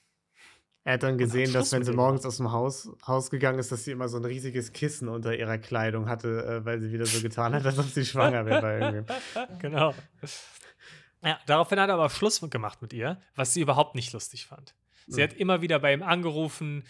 [0.84, 3.84] Er hat dann gesehen, dass wenn sie morgens aus dem Haus, Haus gegangen ist, dass
[3.84, 7.20] sie immer so ein riesiges Kissen unter ihrer Kleidung hatte, äh, weil sie wieder so
[7.20, 9.94] getan hat, als ob sie schwanger wäre bei genau.
[11.22, 14.74] Ja, daraufhin hat er aber Schluss gemacht mit ihr, was sie überhaupt nicht lustig fand.
[15.08, 15.24] Sie Mhm.
[15.24, 16.84] hat immer wieder bei ihm angerufen,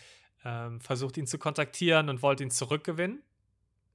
[0.44, 3.22] ähm, versucht ihn zu kontaktieren und wollte ihn zurückgewinnen.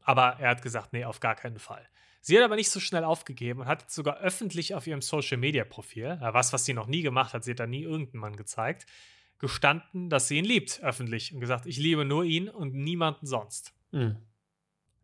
[0.01, 1.87] Aber er hat gesagt, nee, auf gar keinen Fall.
[2.21, 5.63] Sie hat aber nicht so schnell aufgegeben und hat sogar öffentlich auf ihrem Social Media
[5.65, 8.35] Profil, ja, was, was sie noch nie gemacht hat, sie hat da nie irgendeinen Mann
[8.35, 8.85] gezeigt,
[9.39, 13.73] gestanden, dass sie ihn liebt, öffentlich und gesagt, ich liebe nur ihn und niemanden sonst.
[13.91, 14.15] Hm.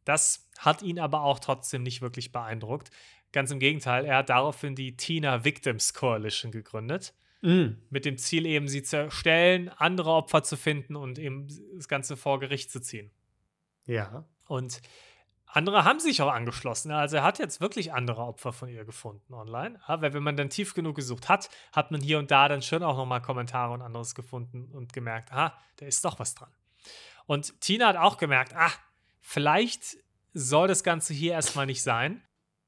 [0.05, 2.89] Das hat ihn aber auch trotzdem nicht wirklich beeindruckt.
[3.31, 7.81] Ganz im Gegenteil, er hat daraufhin die Tina Victims Coalition gegründet, Hm.
[7.89, 12.17] mit dem Ziel eben, sie zu erstellen, andere Opfer zu finden und eben das Ganze
[12.17, 13.11] vor Gericht zu ziehen.
[13.85, 14.25] Ja.
[14.47, 14.81] Und
[15.45, 16.91] andere haben sich auch angeschlossen.
[16.91, 19.79] Also er hat jetzt wirklich andere Opfer von ihr gefunden online.
[19.87, 22.61] Ja, weil wenn man dann tief genug gesucht hat, hat man hier und da dann
[22.61, 26.51] schon auch nochmal Kommentare und anderes gefunden und gemerkt, ah, da ist doch was dran.
[27.25, 28.71] Und Tina hat auch gemerkt, ah,
[29.21, 29.97] vielleicht
[30.33, 32.21] soll das Ganze hier erstmal nicht sein.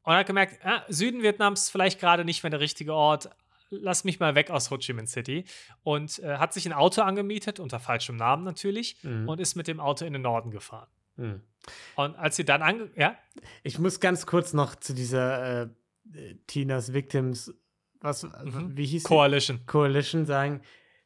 [0.03, 3.29] Und hat gemerkt, ah, Süden Vietnams vielleicht gerade nicht mehr der richtige Ort.
[3.71, 5.45] Lass mich mal weg aus Ho Chi Minh City.
[5.83, 9.27] Und äh, hat sich ein Auto angemietet, unter falschem Namen natürlich, Mhm.
[9.29, 10.89] und ist mit dem Auto in den Norden gefahren.
[11.15, 11.41] Hm.
[11.95, 12.89] Und als sie dann ange...
[12.95, 13.15] Ja?
[13.63, 15.67] Ich muss ganz kurz noch zu dieser äh,
[16.13, 17.53] äh, Tinas Victims,
[17.99, 18.75] was, Mhm.
[18.75, 19.03] wie hieß?
[19.03, 19.65] Coalition.
[19.67, 20.61] Coalition sagen.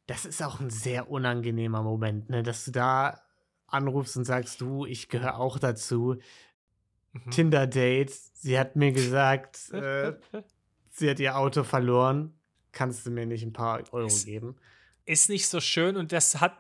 [0.07, 2.43] Das ist auch ein sehr unangenehmer Moment, ne?
[2.43, 3.21] dass du da
[3.67, 6.17] anrufst und sagst, du, ich gehöre auch dazu.
[7.13, 7.31] Mhm.
[7.31, 8.11] Tinder-Date.
[8.11, 10.13] Sie hat mir gesagt, äh,
[10.91, 12.33] sie hat ihr Auto verloren.
[12.75, 14.55] Kannst du mir nicht ein paar Euro Es- geben?
[15.07, 16.53] Ist nicht so schön und das hat,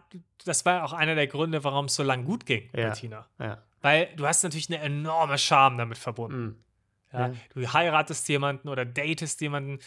[0.45, 2.89] das war auch einer der Gründe, warum es so lang gut ging Ja.
[2.91, 3.27] Tina.
[3.39, 3.61] Ja.
[3.81, 6.43] weil du hast natürlich eine enorme Scham damit verbunden.
[6.43, 6.55] Mhm.
[7.13, 7.27] Ja?
[7.27, 7.33] Ja.
[7.53, 9.77] Du heiratest jemanden oder datest jemanden,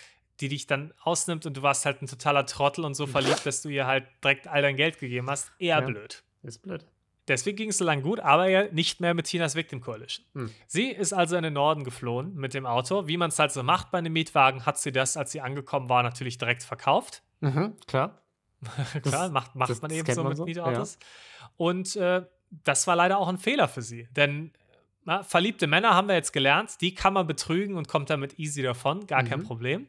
[0.40, 3.62] die dich dann ausnimmt und du warst halt ein totaler Trottel und so verliebt, dass
[3.62, 5.50] du ihr halt direkt all dein Geld gegeben hast.
[5.58, 5.86] Eher Ja.
[5.86, 6.22] blöd.
[6.44, 6.84] Ist blöd.
[7.28, 10.24] Deswegen ging es so lang gut, aber ja nicht mehr mit Tinas Victim Coalition.
[10.34, 10.50] Hm.
[10.66, 13.06] Sie ist also in den Norden geflohen mit dem Auto.
[13.06, 15.88] Wie man es halt so macht bei einem Mietwagen, hat sie das, als sie angekommen
[15.88, 17.22] war, natürlich direkt verkauft.
[17.40, 18.22] Mhm, klar.
[19.02, 20.98] Klar, macht, macht das- man das eben so man mit so, Mietautos.
[21.56, 22.24] Und äh,
[22.64, 24.08] das war leider auch ein Fehler für sie.
[24.16, 24.52] Denn
[25.04, 28.62] na, verliebte Männer haben wir jetzt gelernt, die kann man betrügen und kommt damit easy
[28.62, 29.44] davon, gar kein Mhm.
[29.44, 29.86] Problem.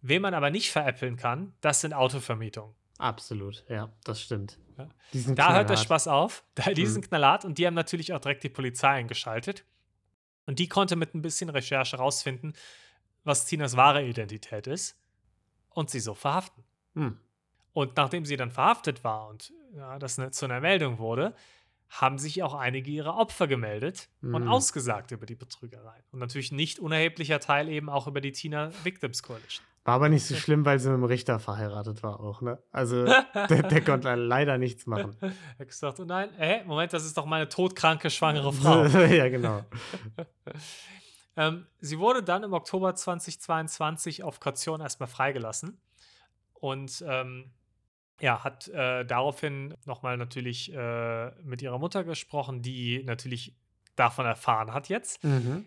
[0.00, 2.74] Wen man aber nicht veräppeln kann, das sind Autovermietungen.
[2.98, 4.58] Absolut, ja, das stimmt.
[4.78, 4.88] Ja.
[5.12, 5.78] Da hört der knallhart.
[5.78, 6.44] Spaß auf.
[6.54, 6.88] Da, die Mhm.
[6.88, 9.64] sind knallhart und die haben natürlich auch direkt die Polizei eingeschaltet.
[10.46, 12.54] Und die konnte mit ein bisschen Recherche rausfinden,
[13.24, 14.96] was Tinas wahre Identität ist
[15.70, 16.64] und sie so verhaften.
[16.94, 17.18] Hm.
[17.72, 21.34] Und nachdem sie dann verhaftet war und ja, das ne, zu einer Meldung wurde,
[21.88, 24.48] haben sich auch einige ihrer Opfer gemeldet und Mhm.
[24.48, 26.02] ausgesagt über die Betrügereien.
[26.10, 29.64] Und natürlich nicht unerheblicher Teil eben auch über die Tina Victims Coalition.
[29.84, 32.62] War aber nicht so schlimm, weil sie mit dem Richter verheiratet war auch, ne?
[32.70, 35.16] Also der, der konnte leider nichts machen.
[35.20, 38.84] Er hat gesagt, oh nein, hä, Moment, das ist doch meine todkranke, schwangere Frau.
[39.06, 39.64] ja, genau.
[41.36, 45.80] Ähm, sie wurde dann im Oktober 2022 auf Kaution erstmal freigelassen
[46.54, 47.50] und ähm,
[48.20, 53.56] ja, hat äh, daraufhin nochmal natürlich äh, mit ihrer Mutter gesprochen, die natürlich
[53.96, 55.24] davon erfahren hat jetzt.
[55.24, 55.66] Mhm.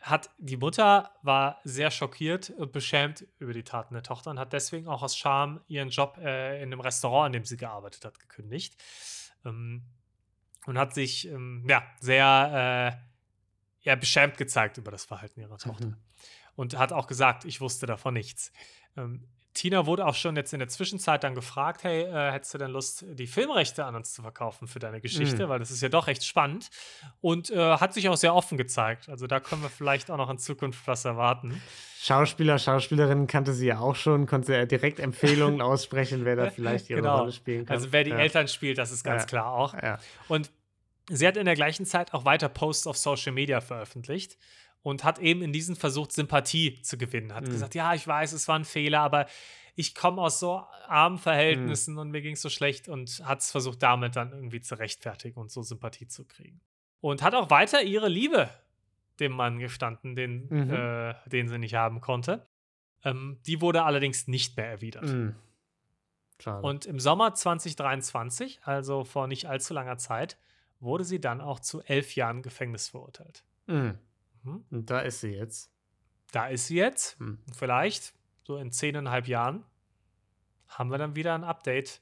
[0.00, 4.52] Hat die Mutter war sehr schockiert und beschämt über die Taten der Tochter und hat
[4.52, 8.18] deswegen auch aus Scham ihren Job äh, in einem Restaurant, in dem sie gearbeitet hat,
[8.18, 8.82] gekündigt.
[9.44, 9.82] Ähm,
[10.66, 13.10] und hat sich ähm, ja sehr äh,
[13.82, 15.86] ja, beschämt gezeigt über das Verhalten ihrer Tochter.
[15.86, 15.96] Mhm.
[16.56, 18.52] Und hat auch gesagt, ich wusste davon nichts.
[18.96, 22.58] Ähm, Tina wurde auch schon jetzt in der Zwischenzeit dann gefragt, hey, äh, hättest du
[22.58, 25.46] denn Lust, die Filmrechte an uns zu verkaufen für deine Geschichte?
[25.46, 25.48] Mhm.
[25.50, 26.70] Weil das ist ja doch recht spannend.
[27.20, 29.08] Und äh, hat sich auch sehr offen gezeigt.
[29.08, 31.60] Also da können wir vielleicht auch noch in Zukunft was erwarten.
[32.00, 36.88] Schauspieler, Schauspielerinnen kannte sie ja auch schon, konnte ja direkt Empfehlungen aussprechen, wer da vielleicht
[36.88, 37.18] ihre Genau.
[37.18, 37.76] Rolle spielen kann.
[37.76, 38.18] Also wer die ja.
[38.18, 39.26] Eltern spielt, das ist ganz Ja.
[39.26, 39.74] klar auch.
[39.74, 39.98] Ja.
[40.28, 40.50] Und
[41.10, 44.38] sie hat in der gleichen Zeit auch weiter Posts auf Social Media veröffentlicht
[44.82, 47.34] und hat eben in diesen versucht, Sympathie zu gewinnen.
[47.34, 47.50] Hat Mhm.
[47.50, 49.26] gesagt, ja, ich weiß, es war ein Fehler, aber
[49.74, 53.50] ich komme aus so armen Verhältnissen und mir ging es so schlecht und hat es
[53.50, 56.60] versucht, damit dann irgendwie zu rechtfertigen und so Sympathie zu kriegen.
[57.00, 58.50] Und hat auch weiter ihre Liebe
[59.20, 60.70] dem Mann gestanden, den, Mhm.
[60.70, 62.46] äh, den sie nicht haben konnte.
[63.04, 65.04] Ähm, die wurde allerdings nicht mehr erwidert.
[65.04, 65.34] Mhm.
[66.62, 70.38] Und im Sommer 2023, also vor nicht allzu langer Zeit,
[70.80, 73.44] wurde sie dann auch zu elf Jahren Gefängnis verurteilt.
[73.66, 73.98] Mhm.
[74.42, 74.64] Mhm.
[74.70, 75.70] Und da ist sie jetzt.
[76.32, 77.18] Da ist sie jetzt.
[77.20, 78.14] Und Vielleicht,
[78.46, 79.64] so in zehneinhalb Jahren,
[80.68, 82.00] haben wir dann wieder ein Update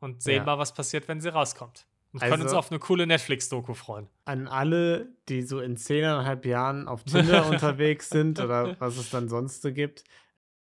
[0.00, 0.44] und sehen Ja.
[0.44, 1.86] mal, was passiert, wenn sie rauskommt.
[2.12, 4.08] Und können uns Also- auf eine coole Netflix-Doku freuen.
[4.24, 9.28] An alle, die so in zehneinhalb Jahren auf Tinder unterwegs sind oder was es dann
[9.28, 10.04] sonst so gibt,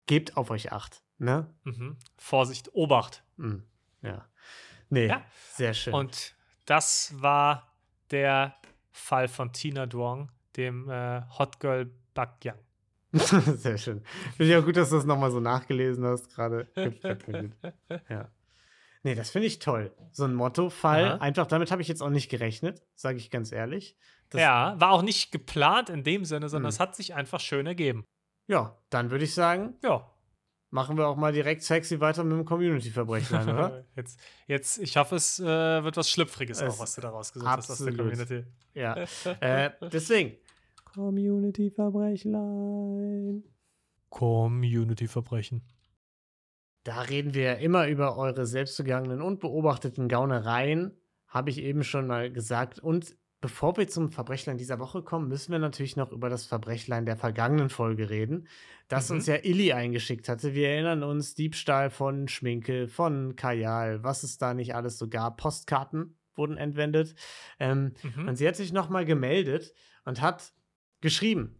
[0.07, 1.03] gebt auf euch acht.
[1.19, 1.49] Ne?
[1.65, 1.97] Mhm.
[2.19, 3.23] Vorsicht, Obacht.
[3.37, 3.63] Mhm.
[4.03, 4.27] Ja.
[4.91, 5.25] Nee, Ja.
[5.55, 5.95] sehr schön.
[5.95, 6.35] Und
[6.67, 7.73] das war
[8.11, 8.57] der
[8.91, 12.59] Fall von Tina Duong, dem äh, Hot Girl Bakyang.
[13.13, 14.03] Sehr schön.
[14.37, 16.69] Finde ich auch gut, dass du das nochmal so nachgelesen hast gerade.
[18.09, 18.31] Ja.
[19.03, 19.93] Nee, das finde ich toll.
[20.11, 21.05] So ein Mottofall.
[21.13, 21.17] Aha.
[21.19, 23.97] Einfach damit habe ich jetzt auch nicht gerechnet, sage ich ganz ehrlich.
[24.31, 26.75] Das, ja, war auch nicht geplant in dem Sinne, sondern Hm.
[26.75, 28.05] es hat sich einfach schön ergeben.
[28.49, 30.11] Ja, dann würde ich sagen, Ja.
[30.71, 33.85] machen wir auch mal direkt sexy weiter mit dem Community-Verbrechlein, oder?
[33.97, 35.45] Jetzt, jetzt, ich hoffe, es äh,
[35.85, 37.97] wird was Schlüpfriges Es- auch, was du da rausgesucht hast aus der.
[37.97, 38.45] Community.
[38.75, 38.97] Ja.
[39.41, 40.37] äh, deswegen.
[40.97, 43.45] Community-Verbrechlein.
[44.11, 45.63] Community-Verbrechen.
[46.85, 50.93] Da reden wir immer über eure selbstbegangenen und beobachteten Gaunereien,
[51.27, 52.79] habe ich eben schon mal gesagt.
[52.79, 57.05] Und bevor wir zum Verbrechlein dieser Woche kommen, müssen wir natürlich noch über das Verbrechlein
[57.05, 58.47] der vergangenen Folge reden,
[58.89, 59.17] das Mhm.
[59.17, 60.55] uns ja Illy eingeschickt hatte.
[60.55, 65.39] Wir erinnern uns, Diebstahl von Schminke, von Kajal, was es da nicht alles so gab.
[65.39, 67.15] Postkarten wurden entwendet.
[67.59, 68.29] Ähm, Mhm.
[68.29, 70.53] und sie hat sich nochmal gemeldet und hat
[71.07, 71.55] geschrieben.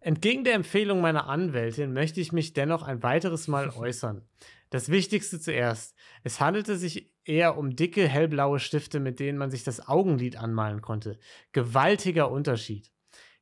[0.00, 4.22] Entgegen der Empfehlung meiner Anwältin möchte ich mich dennoch ein weiteres Mal äußern.
[4.70, 5.94] Das Wichtigste zuerst.
[6.24, 10.80] Es handelte sich eher um dicke, hellblaue Stifte, mit denen man sich das Augenlid anmalen
[10.80, 11.18] konnte.
[11.52, 12.90] Gewaltiger Unterschied.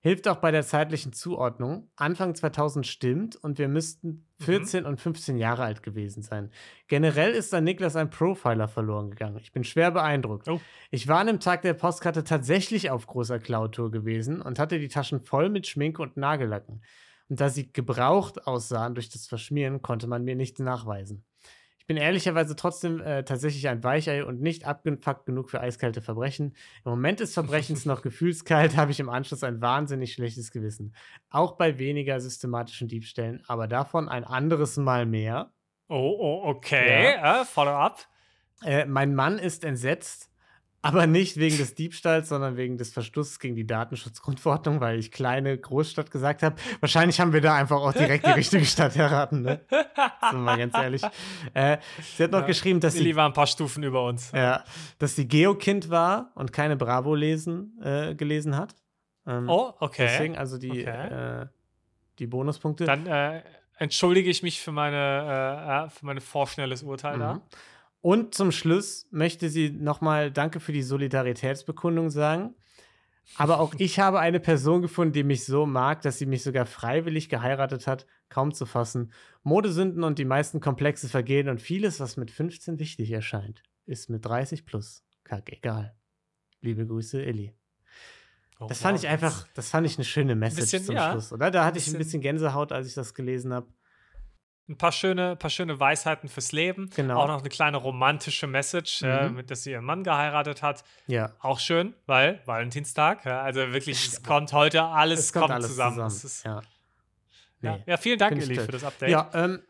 [0.00, 1.92] Hilft auch bei der zeitlichen Zuordnung.
[1.94, 6.50] Anfang 2000 stimmt und wir müssten 14 und 15 Jahre alt gewesen sein.
[6.88, 9.38] Generell ist an Niklas ein Profiler verloren gegangen.
[9.40, 10.48] Ich bin schwer beeindruckt.
[10.48, 10.60] Oh.
[10.90, 14.88] Ich war an dem Tag der Postkarte tatsächlich auf großer Klautour gewesen und hatte die
[14.88, 16.82] Taschen voll mit Schminke und Nagellacken.
[17.28, 21.24] Und da sie gebraucht aussahen durch das Verschmieren, konnte man mir nichts nachweisen.
[21.86, 26.56] Ich bin ehrlicherweise trotzdem äh, tatsächlich ein Weichei und nicht abgefuckt genug für eiskalte Verbrechen.
[26.84, 30.96] Im Moment des Verbrechens noch gefühlskalt, habe ich im Anschluss ein wahnsinnig schlechtes Gewissen.
[31.30, 35.52] Auch bei weniger systematischen Diebstählen, aber davon ein anderes Mal mehr.
[35.86, 37.14] Oh, oh okay.
[37.14, 37.42] Ja.
[37.42, 38.00] Äh, follow up.
[38.64, 40.32] Äh, mein Mann ist entsetzt,
[40.86, 45.56] aber nicht wegen des Diebstahls, sondern wegen des Verstoßes gegen die Datenschutzgrundverordnung, weil ich kleine
[45.56, 46.56] Großstadt gesagt habe.
[46.80, 49.60] Wahrscheinlich haben wir da einfach auch direkt die richtige Stadt erraten, ne?
[50.30, 51.02] Sind mal ganz ehrlich.
[51.54, 51.78] Äh,
[52.16, 53.16] sie hat noch ja, geschrieben, dass Lilly sie.
[53.16, 54.32] war ein paar Stufen über uns.
[54.32, 54.64] Ja,
[54.98, 58.74] dass sie Geokind war und keine Bravo lesen, äh, gelesen hat.
[59.26, 60.06] Ähm, oh, okay.
[60.08, 61.42] Deswegen also die, okay.
[61.42, 61.46] äh,
[62.18, 62.84] die Bonuspunkte.
[62.84, 63.42] Dann äh,
[63.78, 67.20] entschuldige ich mich für, meine, äh, für mein vorschnelles Urteil mhm.
[67.20, 67.40] da.
[68.00, 72.54] Und zum Schluss möchte sie nochmal Danke für die Solidaritätsbekundung sagen.
[73.36, 76.66] Aber auch ich habe eine Person gefunden, die mich so mag, dass sie mich sogar
[76.66, 79.12] freiwillig geheiratet hat, kaum zu fassen.
[79.42, 84.24] Modesünden und die meisten Komplexe vergehen und vieles, was mit 15 wichtig erscheint, ist mit
[84.24, 85.96] 30 plus kack egal.
[86.60, 87.54] Liebe Grüße, Illy.
[88.58, 89.04] Oh, das fand wow.
[89.04, 91.50] ich einfach, das fand ich eine schöne Message bisschen, zum ja, Schluss, oder?
[91.50, 93.66] Da hatte ich ein bisschen Gänsehaut, als ich das gelesen habe
[94.68, 96.90] ein paar schöne, paar schöne Weisheiten fürs Leben.
[96.94, 97.22] Genau.
[97.22, 99.08] Auch noch eine kleine romantische Message, mhm.
[99.08, 100.84] äh, mit dass sie ihren Mann geheiratet hat.
[101.06, 101.32] Ja.
[101.40, 103.24] Auch schön, weil Valentinstag.
[103.24, 106.10] Ja, also wirklich, es kommt heute alles, es kommt, kommt alles zusammen.
[106.10, 106.26] zusammen.
[106.26, 106.62] Ist, ja.
[107.60, 107.82] Nee.
[107.86, 107.96] ja.
[107.96, 109.10] vielen Dank, Ellie, für das Update.
[109.10, 109.62] Ja, ähm,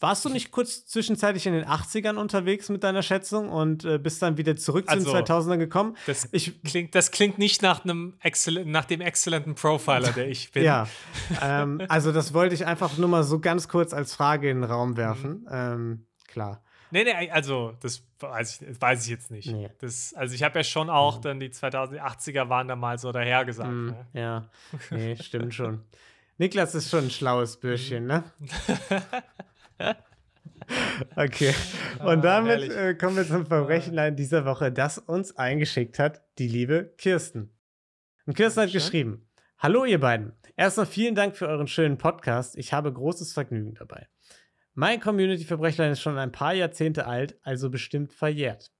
[0.00, 4.20] warst du nicht kurz zwischenzeitlich in den 80ern unterwegs mit deiner Schätzung und äh, bist
[4.22, 5.96] dann wieder zurück also, zu den 2000ern also, gekommen?
[6.06, 8.14] Das, ich, klingt, das klingt nicht nach, einem
[8.64, 10.62] nach dem exzellenten Profiler, der ich bin.
[10.64, 10.86] ja,
[11.42, 14.70] ähm, also das wollte ich einfach nur mal so ganz kurz als Frage in den
[14.70, 15.40] Raum werfen.
[15.40, 15.48] Mhm.
[15.50, 16.62] Ähm, klar.
[16.90, 19.50] Nee, nee, also das weiß ich, weiß ich jetzt nicht.
[19.50, 19.70] Nee.
[19.80, 23.70] Das, also ich habe ja schon auch dann die 2080er waren da mal so dahergesagt.
[23.70, 24.06] Mm, ne?
[24.12, 24.48] Ja,
[24.90, 25.82] nee, stimmt schon.
[26.38, 28.24] Niklas ist schon ein schlaues Bürschchen, ne?
[31.14, 31.54] Okay.
[31.98, 36.48] Ah, Und damit äh, kommen wir zum Verbrechenlein dieser Woche, das uns eingeschickt hat, die
[36.48, 37.50] liebe Kirsten.
[38.24, 40.32] Und Kirsten hat geschrieben: Hallo, ihr beiden.
[40.56, 42.56] Erstmal vielen Dank für euren schönen Podcast.
[42.56, 44.08] Ich habe großes Vergnügen dabei.
[44.74, 48.72] Mein Community-Verbrechlein ist schon ein paar Jahrzehnte alt, also bestimmt verjährt.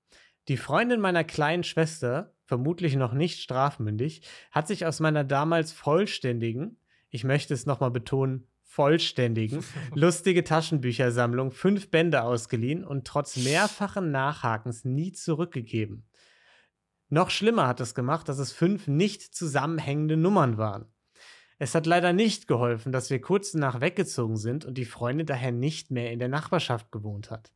[0.49, 6.79] Die Freundin meiner kleinen Schwester, vermutlich noch nicht strafmündig, hat sich aus meiner damals vollständigen,
[7.11, 14.85] ich möchte es nochmal betonen, vollständigen, lustige Taschenbüchersammlung fünf Bände ausgeliehen und trotz mehrfachen Nachhakens
[14.85, 16.05] nie zurückgegeben.
[17.09, 20.93] Noch schlimmer hat es gemacht, dass es fünf nicht zusammenhängende Nummern waren.
[21.59, 25.53] Es hat leider nicht geholfen, dass wir kurz danach weggezogen sind und die Freundin daher
[25.53, 27.53] nicht mehr in der Nachbarschaft gewohnt hat.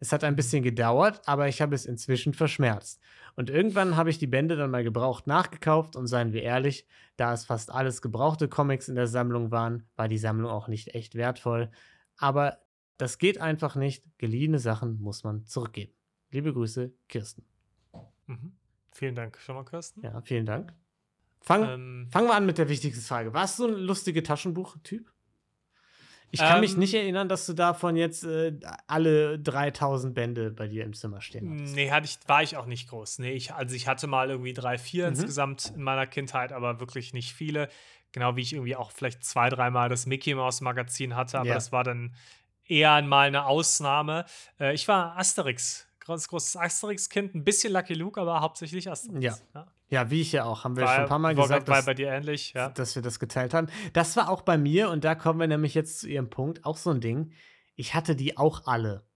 [0.00, 3.00] Es hat ein bisschen gedauert, aber ich habe es inzwischen verschmerzt.
[3.36, 7.32] Und irgendwann habe ich die Bände dann mal gebraucht nachgekauft und seien wir ehrlich, da
[7.32, 11.14] es fast alles gebrauchte Comics in der Sammlung waren, war die Sammlung auch nicht echt
[11.14, 11.70] wertvoll.
[12.16, 12.58] Aber
[12.96, 14.06] das geht einfach nicht.
[14.18, 15.92] Geliehene Sachen muss man zurückgeben.
[16.30, 17.44] Liebe Grüße, Kirsten.
[18.26, 18.52] Mhm.
[18.92, 20.02] Vielen Dank schon mal, Kirsten.
[20.02, 20.72] Ja, vielen Dank.
[21.40, 23.34] Fang, ähm, fangen wir an mit der wichtigsten Frage.
[23.34, 25.12] Warst du ein lustiger Taschenbuch-Typ?
[26.30, 30.66] Ich kann ähm, mich nicht erinnern, dass du davon jetzt äh, alle 3000 Bände bei
[30.66, 31.74] dir im Zimmer stehen hattest.
[31.74, 33.20] Nee, hatte ich, war ich auch nicht groß.
[33.20, 35.14] Nee, ich, also ich hatte mal irgendwie drei, vier mhm.
[35.14, 37.68] insgesamt in meiner Kindheit, aber wirklich nicht viele.
[38.12, 41.54] Genau wie ich irgendwie auch vielleicht zwei, dreimal das Mickey Mouse Magazin hatte, aber ja.
[41.54, 42.14] das war dann
[42.66, 44.24] eher mal eine Ausnahme.
[44.58, 49.24] Äh, ich war Asterix, ganz großes Asterix-Kind, ein bisschen Lucky Luke, aber hauptsächlich Asterix.
[49.24, 49.36] Ja.
[49.54, 49.66] ja.
[49.94, 51.94] Ja, wie ich ja auch, haben wir war, schon ein paar Mal gesagt, dass, bei
[51.94, 52.68] dir ähnlich, ja.
[52.70, 53.68] dass wir das geteilt haben.
[53.92, 56.76] Das war auch bei mir, und da kommen wir nämlich jetzt zu ihrem Punkt, auch
[56.76, 57.30] so ein Ding.
[57.76, 59.06] Ich hatte die auch alle.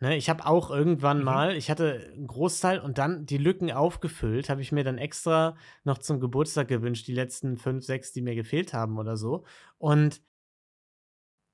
[0.00, 1.24] Ne, ich habe auch irgendwann mhm.
[1.24, 5.58] mal, ich hatte einen Großteil und dann die Lücken aufgefüllt, habe ich mir dann extra
[5.84, 9.44] noch zum Geburtstag gewünscht, die letzten fünf, sechs, die mir gefehlt haben oder so.
[9.76, 10.22] Und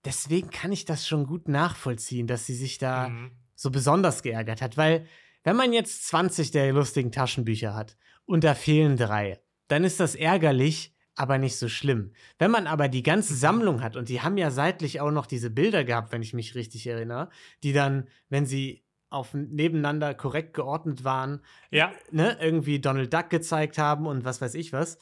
[0.05, 3.33] deswegen kann ich das schon gut nachvollziehen, dass sie sich da mhm.
[3.57, 5.07] so besonders geärgert hat, weil
[5.43, 7.97] wenn man jetzt 20 der lustigen Taschenbücher hat
[8.31, 12.13] und da fehlen drei, dann ist das ärgerlich, aber nicht so schlimm.
[12.39, 15.51] Wenn man aber die ganze Sammlung hat, und die haben ja seitlich auch noch diese
[15.51, 17.29] Bilder gehabt, wenn ich mich richtig erinnere,
[17.65, 21.41] die dann, wenn sie auf nebeneinander korrekt geordnet waren,
[21.73, 21.91] ja.
[22.13, 24.97] ne, irgendwie Donald Duck gezeigt haben und was weiß ich was,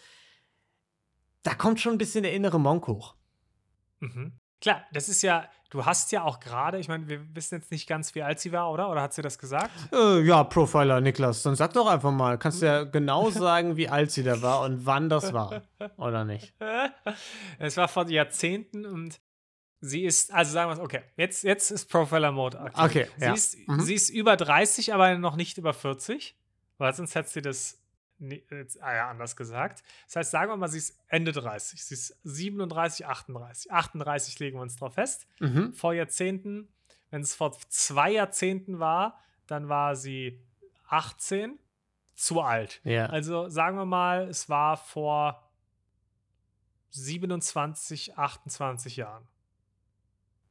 [1.43, 3.14] da kommt schon ein bisschen der innere Monk hoch.
[4.01, 4.33] Mhm.
[4.61, 7.88] Klar, das ist ja, du hast ja auch gerade, ich meine, wir wissen jetzt nicht
[7.88, 8.90] ganz, wie alt sie war, oder?
[8.90, 9.70] Oder hat sie das gesagt?
[9.92, 13.88] Äh, ja, Profiler Niklas, dann sag doch einfach mal, kannst du ja genau sagen, wie
[13.88, 15.62] alt sie da war und wann das war,
[15.96, 16.54] oder nicht?
[17.59, 19.20] Es war vor Jahrzehnten und
[19.80, 22.84] sie ist, also sagen wir es, okay, jetzt, jetzt ist Profiler-Mode aktiv.
[22.84, 23.32] Okay, sie, ja.
[23.32, 23.80] ist, mhm.
[23.80, 26.36] sie ist über 30, aber noch nicht über 40,
[26.78, 27.78] weil sonst hätte sie das
[28.19, 29.83] nee, jetzt, ah ja, anders gesagt.
[30.07, 31.85] Das heißt, sagen wir mal, sie ist Ende 30.
[31.85, 33.73] Sie ist 37, 38.
[33.73, 35.27] 38 legen wir uns drauf fest.
[35.41, 35.73] Mhm.
[35.73, 36.69] Vor Jahrzehnten,
[37.11, 40.41] wenn es vor zwei Jahrzehnten war, dann war sie
[40.89, 41.59] 18,
[42.14, 42.81] zu alt.
[42.83, 43.07] Ja.
[43.07, 45.49] Also sagen wir mal, es war vor
[46.91, 49.27] 27, 28 Jahren.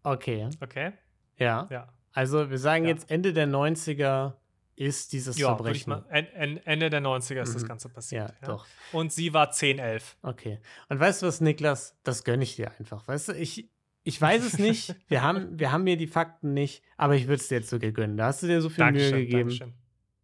[0.04, 0.50] Okay.
[0.62, 0.94] Okay?
[1.38, 1.68] Ja.
[1.70, 1.90] Ja.
[2.14, 2.92] Also wir sagen Ja.
[2.92, 4.34] jetzt Ende der 90er
[4.78, 5.90] ist dieses Ja, ich Verbrechen.
[5.90, 6.06] mal.
[6.10, 7.68] En, en, Ende der 90er ist das Mhm.
[7.68, 8.34] Ganze ja, passiert.
[8.46, 8.66] doch.
[8.94, 10.16] Und sie war 10, 11.
[10.22, 10.60] Okay.
[10.88, 11.98] Und weißt du was, Niklas?
[12.04, 13.06] Das gönne ich dir einfach.
[13.08, 13.70] Weißt du, ich,
[14.04, 14.96] ich weiß es nicht.
[15.10, 17.92] Wir haben, wir haben mir die Fakten nicht, aber ich würde es dir jetzt sogar
[17.92, 18.16] gönnen.
[18.18, 19.50] Da hast du dir so viel Dankeschön, Mühe gegeben.
[19.50, 19.74] Dankeschön.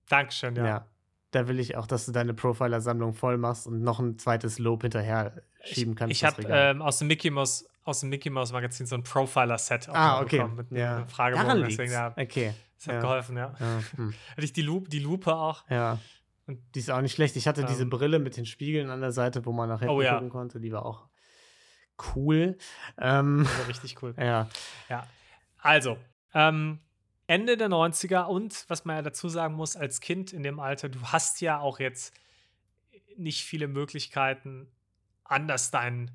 [0.08, 0.66] Dankeschön, ja.
[0.66, 0.88] Ja.
[1.32, 4.84] Da will ich auch, dass du deine Profiler-Sammlung voll machst und noch ein zweites Lob
[4.84, 6.12] hinterher schieben kannst.
[6.12, 9.03] Ich das habe ähm, aus dem Mickey Mouse aus dem Mickey Mouse Magazin so ein
[9.03, 10.38] Profiler-Set auch ah, okay.
[10.38, 11.05] bekommen mit einem- ja.
[11.07, 11.47] Fragebogen.
[11.47, 12.53] Daran Deswegen, ja, Okay.
[12.77, 13.01] das hat Ja.
[13.01, 13.53] geholfen, ja.
[13.59, 13.79] Ja.
[13.97, 14.13] Hm.
[14.31, 15.69] Hatte ich die, Lupe, die Lupe auch.
[15.69, 15.99] ja.
[16.45, 17.36] Und- Die ist auch nicht schlecht.
[17.38, 17.89] Ich hatte diese Ähm.
[17.89, 20.13] Brille mit den Spiegeln an der Seite, wo man nach hinten Oh, ja.
[20.15, 20.59] gucken konnte.
[20.59, 21.07] Die war auch
[22.15, 22.57] cool.
[22.97, 24.13] Ähm, war richtig cool.
[24.17, 24.49] ja.
[24.89, 25.07] Ja.
[25.59, 25.97] Also,
[26.34, 26.79] ähm,
[27.27, 30.89] Ende der 90er und was man ja dazu sagen muss, als Kind in dem Alter,
[30.89, 32.13] du hast ja auch jetzt
[33.15, 34.67] nicht viele Möglichkeiten,
[35.23, 36.11] anders deinen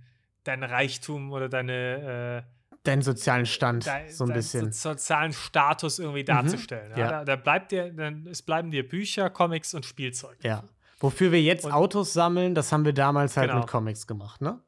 [0.49, 4.73] dein Reichtum oder deine äh, Deinen sozialen Stand dein, so ein bisschen.
[4.73, 6.91] so sozialen Status irgendwie darzustellen.
[6.93, 6.99] Ja?
[6.99, 7.11] ja.
[7.11, 10.39] Da, da bleibt dir, dann, es bleiben dir Bücher, Comics und Spielzeug.
[10.43, 10.65] Ja.
[11.01, 13.61] Wofür wir jetzt Und- Autos sammeln, das haben wir damals halt Genau.
[13.61, 14.61] mit Comics gemacht, ne?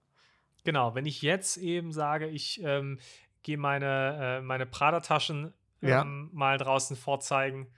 [0.65, 2.99] Genau, wenn ich jetzt eben sage, ich ähm,
[3.43, 6.03] gehe meine, äh, meine Prada-Taschen Ja.
[6.03, 7.69] ähm, mal draußen vorzeigen,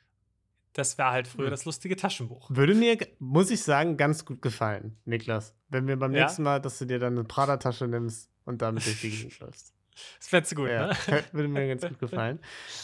[0.74, 1.50] das wäre halt früher Hm.
[1.50, 2.48] das lustige Taschenbuch.
[2.50, 5.54] Würde mir, muss ich sagen, ganz gut gefallen, Niklas.
[5.68, 6.22] Wenn wir beim Ja?
[6.22, 9.74] nächsten Mal, dass du dir dann eine Prada-Tasche nimmst und damit durch die Gegend läufst.
[10.18, 10.96] Das fändest du gut, Ja, ne?
[11.32, 12.40] würde mir ganz gut gefallen.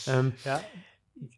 [0.06, 0.62] Ähm, Ja,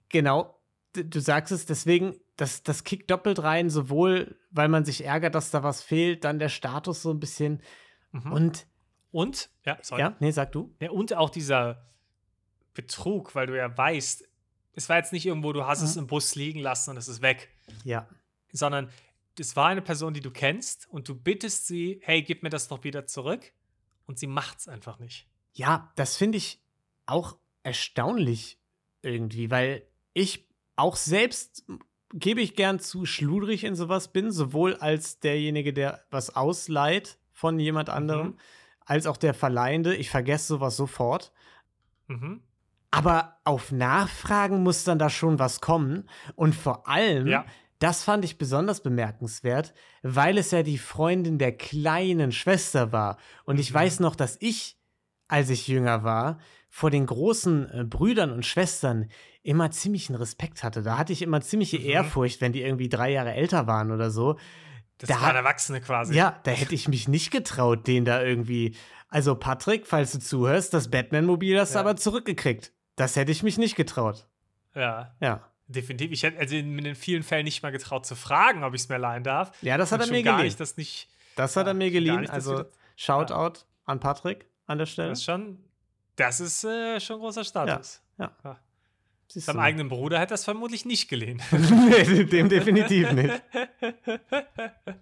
[0.09, 0.59] genau,
[0.93, 5.51] du sagst es, deswegen, das, das kickt doppelt rein, sowohl weil man sich ärgert, dass
[5.51, 7.63] da was fehlt, dann der Status so ein bisschen.
[8.13, 8.33] mhm.
[8.33, 8.67] Und,
[9.13, 10.01] und, ja, sorry.
[10.03, 10.75] ja, nee, sag du.
[10.81, 11.87] Ja, und auch dieser
[12.75, 14.25] Betrug, weil du ja weißt,
[14.75, 16.03] es war jetzt nicht irgendwo, du hast es Mhm.
[16.03, 17.49] im Bus liegen lassen und es ist weg,
[17.85, 18.09] Ja,
[18.53, 18.91] sondern
[19.39, 22.69] es war eine Person, die du kennst und du bittest sie, hey, gib mir das
[22.69, 23.53] doch wieder zurück
[24.07, 25.27] und sie macht es einfach nicht.
[25.55, 26.61] Ja, das finde ich
[27.07, 28.59] auch erstaunlich
[29.03, 30.47] irgendwie, weil ich
[30.77, 31.65] auch selbst,
[32.13, 37.59] gebe ich gern zu, schludrig in sowas bin, sowohl als derjenige, der was ausleiht von
[37.59, 38.39] jemand anderem, Mhm.
[38.85, 39.95] als auch der Verleihende.
[39.97, 41.33] Ich vergesse sowas sofort.
[42.09, 42.43] Mhm.
[42.91, 46.09] Aber auf Nachfragen muss dann da schon was kommen.
[46.35, 47.45] Und vor allem, Ja.
[47.79, 49.73] das fand ich besonders bemerkenswert,
[50.03, 53.17] weil es ja die Freundin der kleinen Schwester war.
[53.45, 53.75] Und ich Mhm.
[53.75, 54.77] weiß noch, dass ich,
[55.29, 56.39] als ich jünger war,
[56.69, 59.09] vor den großen äh, Brüdern und Schwestern
[59.43, 60.83] immer ziemlichen Respekt hatte.
[60.83, 61.87] Da hatte ich immer ziemliche Mhm.
[61.87, 64.37] Ehrfurcht, wenn die irgendwie drei Jahre älter waren oder so.
[64.99, 66.15] Das Da waren Erwachsene quasi.
[66.15, 68.77] Ja, da hätte ich mich nicht getraut, den da irgendwie.
[69.09, 71.81] Also, Patrick, falls du zuhörst, das Batman-Mobil hast du Ja.
[71.81, 72.73] aber zurückgekriegt.
[73.01, 74.27] Das hätte ich mich nicht getraut.
[74.75, 75.15] ja.
[75.21, 75.47] Ja.
[75.69, 76.11] Definitiv.
[76.11, 78.99] Ich hätte also in, vielen Fällen nicht mal getraut zu fragen, ob ich es mir
[78.99, 79.53] leihen darf.
[79.63, 80.47] Ja, das hat Und er mir gar geliehen.
[80.49, 81.09] nicht, das nicht.
[81.37, 82.23] Das hat ja, er mir geliehen.
[82.23, 85.11] nicht, Also, das- Shoutout an Patrick an der Stelle.
[85.11, 85.59] Das ist schon,
[86.17, 88.03] das ist äh, schon großer Status.
[88.19, 88.33] Ja.
[88.43, 88.59] Ja.
[89.29, 89.63] Seinem du.
[89.63, 91.41] eigenen Bruder hätte es vermutlich nicht geliehen.
[91.53, 93.41] nee, dem definitiv nicht.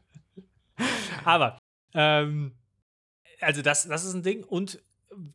[1.25, 1.59] Aber,
[1.95, 2.53] ähm,
[3.41, 4.81] also das, das ist ein Ding und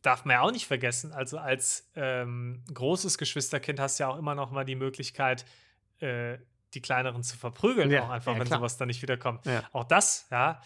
[0.02, 4.18] darf man ja auch nicht vergessen, also als ähm, großes Geschwisterkind hast du ja auch
[4.18, 5.44] immer noch mal die Möglichkeit,
[6.00, 6.38] äh,
[6.74, 8.58] die Kleineren zu verprügeln, Ja, auch einfach, ja, wenn klar.
[8.60, 9.46] sowas dann nicht wiederkommt.
[9.46, 9.62] Ja.
[9.72, 10.60] Auch das, ja,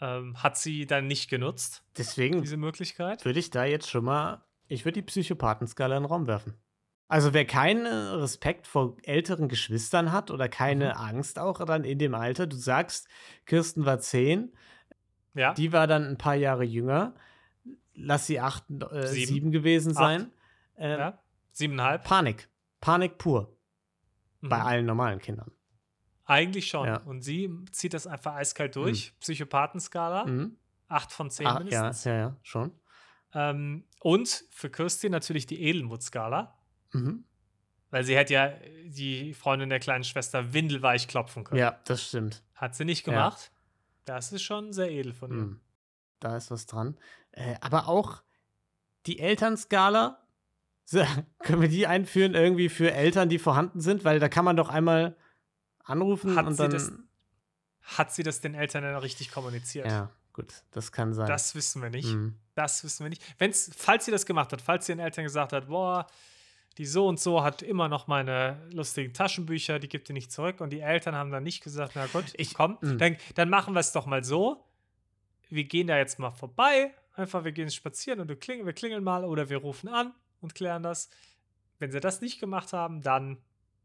[0.00, 3.24] ähm, hat sie dann nicht genutzt, Deswegen diese Möglichkeit.
[3.24, 6.54] würde ich da jetzt schon mal, ich würde die Psychopathenskala in den Raum werfen.
[7.08, 11.00] Also wer keinen Respekt vor älteren Geschwistern hat oder keine Mhm.
[11.00, 13.06] Angst auch dann in dem Alter, du sagst,
[13.44, 14.52] Kirsten war zehn,
[15.34, 17.14] Ja, die war dann ein paar Jahre jünger,
[17.94, 19.26] lass sie acht, äh, Sieben.
[19.32, 19.52] sieben.
[19.52, 20.32] gewesen sein.
[20.76, 21.18] Äh, ja.
[21.52, 22.04] Siebeneinhalb.
[22.04, 22.48] Panik,
[22.80, 23.56] Panik pur
[24.40, 24.66] bei Mhm.
[24.66, 25.50] allen normalen Kindern.
[26.24, 26.86] Eigentlich schon.
[26.86, 26.96] Ja.
[26.98, 29.12] Und sie zieht das einfach eiskalt durch.
[29.20, 30.56] Psychopathenskala, Mhm.
[30.88, 32.04] acht von zehn Ah, ja, mindestens.
[32.04, 32.72] ja, ja, schon.
[33.34, 36.56] Ähm, und für Kirsty natürlich die Edelmut-Skala,
[36.92, 37.24] Mhm.
[37.90, 38.52] weil sie hätte ja
[38.86, 41.60] die Freundin der kleinen Schwester windelweich klopfen können.
[41.60, 42.42] Ja, das stimmt.
[42.54, 43.12] Hat sie nicht Ja.
[43.12, 43.50] gemacht.
[44.04, 45.56] Das ist schon sehr edel von ihr.
[46.22, 46.30] Mhm.
[46.30, 46.96] Da ist was dran.
[47.32, 48.22] Äh, aber auch
[49.06, 50.18] die Elternskala,
[50.84, 51.02] so,
[51.40, 54.04] können wir die einführen irgendwie für Eltern, die vorhanden sind?
[54.04, 55.16] Weil da kann man doch einmal
[55.84, 56.70] anrufen Hat und sie dann.
[56.70, 56.92] das-
[57.96, 59.86] Hat sie das den Eltern dann richtig kommuniziert?
[59.86, 61.26] ja, gut, das kann sein.
[61.26, 62.12] Das wissen wir nicht.
[62.14, 62.36] Mhm.
[62.54, 63.22] Das wissen wir nicht.
[63.38, 66.06] Wenn's, falls sie das gemacht hat, falls sie den Eltern gesagt hat, boah,
[66.78, 70.60] die so und so hat immer noch meine lustigen Taschenbücher, die gibt ihr nicht zurück.
[70.60, 72.98] Und die Eltern haben dann nicht gesagt, na gut, Ich- komm, mm.
[72.98, 74.64] dann, dann machen wir es doch mal so.
[75.54, 76.92] Wir gehen da jetzt mal vorbei.
[77.14, 80.54] Einfach, wir gehen spazieren und du klingel, wir klingeln mal oder wir rufen an und
[80.54, 81.10] klären das.
[81.78, 83.36] Wenn sie das nicht gemacht haben, dann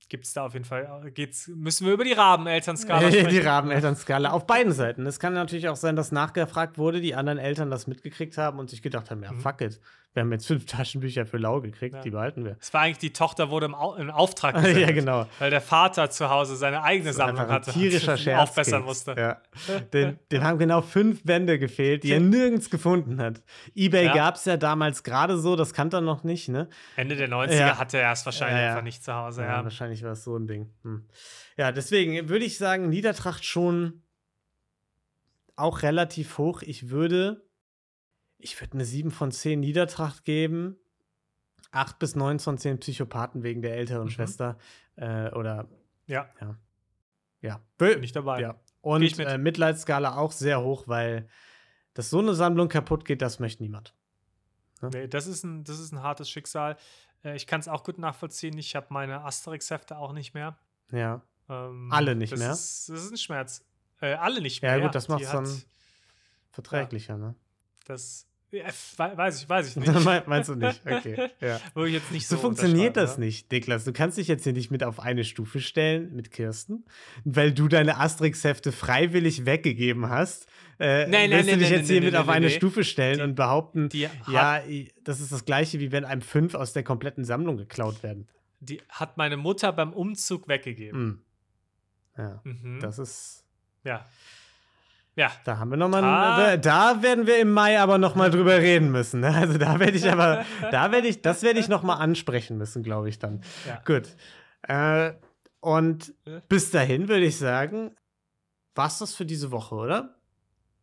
[0.10, 3.46] gibt es da auf jeden Fall, geht's, müssen wir über die Rabenelternskala die sprechen.
[3.48, 4.32] Rabenelternskala.
[4.32, 5.06] Auf beiden Seiten.
[5.06, 8.70] Es kann natürlich auch sein, dass nachgefragt wurde, die anderen Eltern das mitgekriegt haben und
[8.70, 9.42] sich gedacht haben: Ja, Mhm.
[9.42, 9.82] fuck it.
[10.18, 12.02] Wir haben jetzt fünf Taschenbücher für Lau gekriegt, Ja.
[12.02, 12.58] die behalten wir.
[12.60, 15.28] Es war eigentlich, die Tochter wurde im, Au im Auftrag ja, gesendet, genau.
[15.38, 18.42] weil der Vater zu Hause seine eigene Sammlung ein hatte tierischer Scherz.
[18.50, 19.16] aufbessern musste.
[19.18, 19.42] Ja.
[19.94, 23.44] Dem, dem haben genau fünf Bände gefehlt, die er nirgends gefunden hat.
[23.76, 24.14] Ebay Ja.
[24.16, 26.68] gab es ja damals gerade so, das kannte er noch nicht, ne?
[26.96, 27.78] Ende der 90er Ja.
[27.78, 28.70] hatte er es wahrscheinlich Ja, ja.
[28.72, 29.44] einfach nicht zu Hause.
[29.44, 29.64] Ja, Ja.
[29.64, 30.74] wahrscheinlich war es so ein Ding.
[30.84, 31.08] Hm.
[31.58, 34.02] Ja, deswegen würde ich sagen, Niedertracht schon
[35.56, 36.62] auch relativ hoch.
[36.62, 37.47] Ich würde,
[38.40, 40.78] ich würde eine 7 von 10 Niedertracht geben.
[41.72, 44.10] 8 bis 9 von 10 Psychopathen wegen der älteren Mhm.
[44.12, 44.58] Schwester.
[44.96, 45.68] Äh, oder,
[46.08, 46.30] ja,
[47.42, 47.62] ja.
[47.78, 48.42] bin ich dabei.
[48.42, 48.60] ja.
[48.82, 51.28] Und äh, Mitleidsskala auch sehr hoch, weil
[51.94, 53.94] dass so eine Sammlung kaputt geht, das möchte niemand.
[54.82, 56.78] Nee, das, ist ein, das ist ein hartes Schicksal.
[57.24, 58.58] Äh, ich kann es auch gut nachvollziehen.
[58.58, 60.58] Ich habe meine Asterix-Hefte auch nicht mehr.
[60.92, 61.22] Ja.
[61.50, 62.52] Ähm, Alle nicht das mehr?
[62.52, 63.66] Ist, das ist ein Schmerz.
[64.00, 64.82] Äh, alle nicht Ja, mehr.
[64.82, 65.62] gut, das macht's Die dann
[66.52, 67.36] Verträglicher, ne?
[67.88, 68.64] Das ja,
[68.98, 69.88] weiß ich, weiß ich nicht.
[70.06, 70.82] Me- Meinst du nicht?
[70.86, 71.30] Okay.
[71.42, 71.60] Ja.
[71.74, 73.84] Würde ich jetzt nicht So, so funktioniert das unterschreiben, nicht, Niklas.
[73.84, 76.86] Du kannst dich jetzt hier nicht mit auf eine Stufe stellen mit Kirsten,
[77.26, 80.48] weil du deine Asterix-Hefte freiwillig weggegeben hast.
[80.80, 82.50] Äh, Nein, nein, willst du nein, dich nein, jetzt hier mit auf eine.
[82.50, 84.62] Stufe stellen Die- und behaupten, ja,
[85.04, 88.28] das ist das gleiche, wie wenn einem fünf aus der kompletten Sammlung geklaut werden.
[88.62, 91.00] die hat meine Mutter beim Umzug weggegeben.
[91.00, 91.22] Hm.
[92.18, 92.80] Ja, Mhm.
[92.80, 93.44] das ist.
[93.84, 94.06] ja.
[95.18, 95.32] Ja.
[95.44, 96.36] Da haben wir noch mal, Ah.
[96.46, 99.20] einen- da werden wir im Mai aber noch mal drüber reden müssen.
[99.20, 99.36] ne?
[99.36, 102.84] Also da werde ich aber, da werde ich, das werde ich noch mal ansprechen müssen,
[102.84, 103.42] glaube ich dann.
[103.68, 103.82] ja.
[103.86, 104.16] Gut.
[104.62, 105.14] Äh,
[105.60, 106.14] und
[106.48, 107.96] bis dahin würde ich sagen,
[108.76, 110.16] war's das für diese Woche, oder?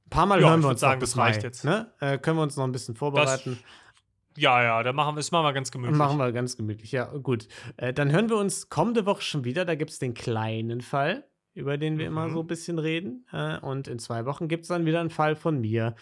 [0.07, 1.65] Ein paar Mal Ja, hören wir uns sagen, das reicht Mai, jetzt.
[1.65, 1.93] Ne?
[2.01, 3.59] Äh, können wir uns noch ein bisschen vorbereiten.
[4.37, 5.97] Ja, ja, dann machen wir es machen wir ganz gemütlich.
[5.97, 6.91] Machen wir ganz gemütlich.
[6.91, 7.47] Ja, gut.
[7.77, 9.65] Äh, dann hören wir uns kommende Woche schon wieder.
[9.65, 11.25] Da gibt es den kleinen Fall,
[11.55, 12.33] über den wir immer Mhm.
[12.35, 13.27] so ein bisschen reden.
[13.33, 15.95] Äh, und in zwei Wochen gibt es dann wieder einen Fall von mir.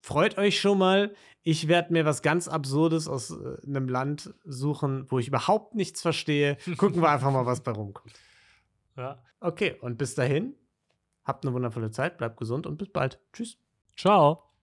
[0.00, 1.14] Freut euch schon mal.
[1.42, 6.02] Ich werde mir was ganz Absurdes aus äh, einem Land suchen, wo ich überhaupt nichts
[6.02, 6.56] verstehe.
[6.76, 8.12] Gucken wir einfach mal, was bei rumkommt.
[8.96, 9.20] Ja.
[9.40, 10.54] Okay, und bis dahin,
[11.24, 13.18] habt eine wundervolle Zeit, bleibt gesund und bis bald.
[13.32, 13.58] Tschüss.
[13.96, 14.44] Ciao.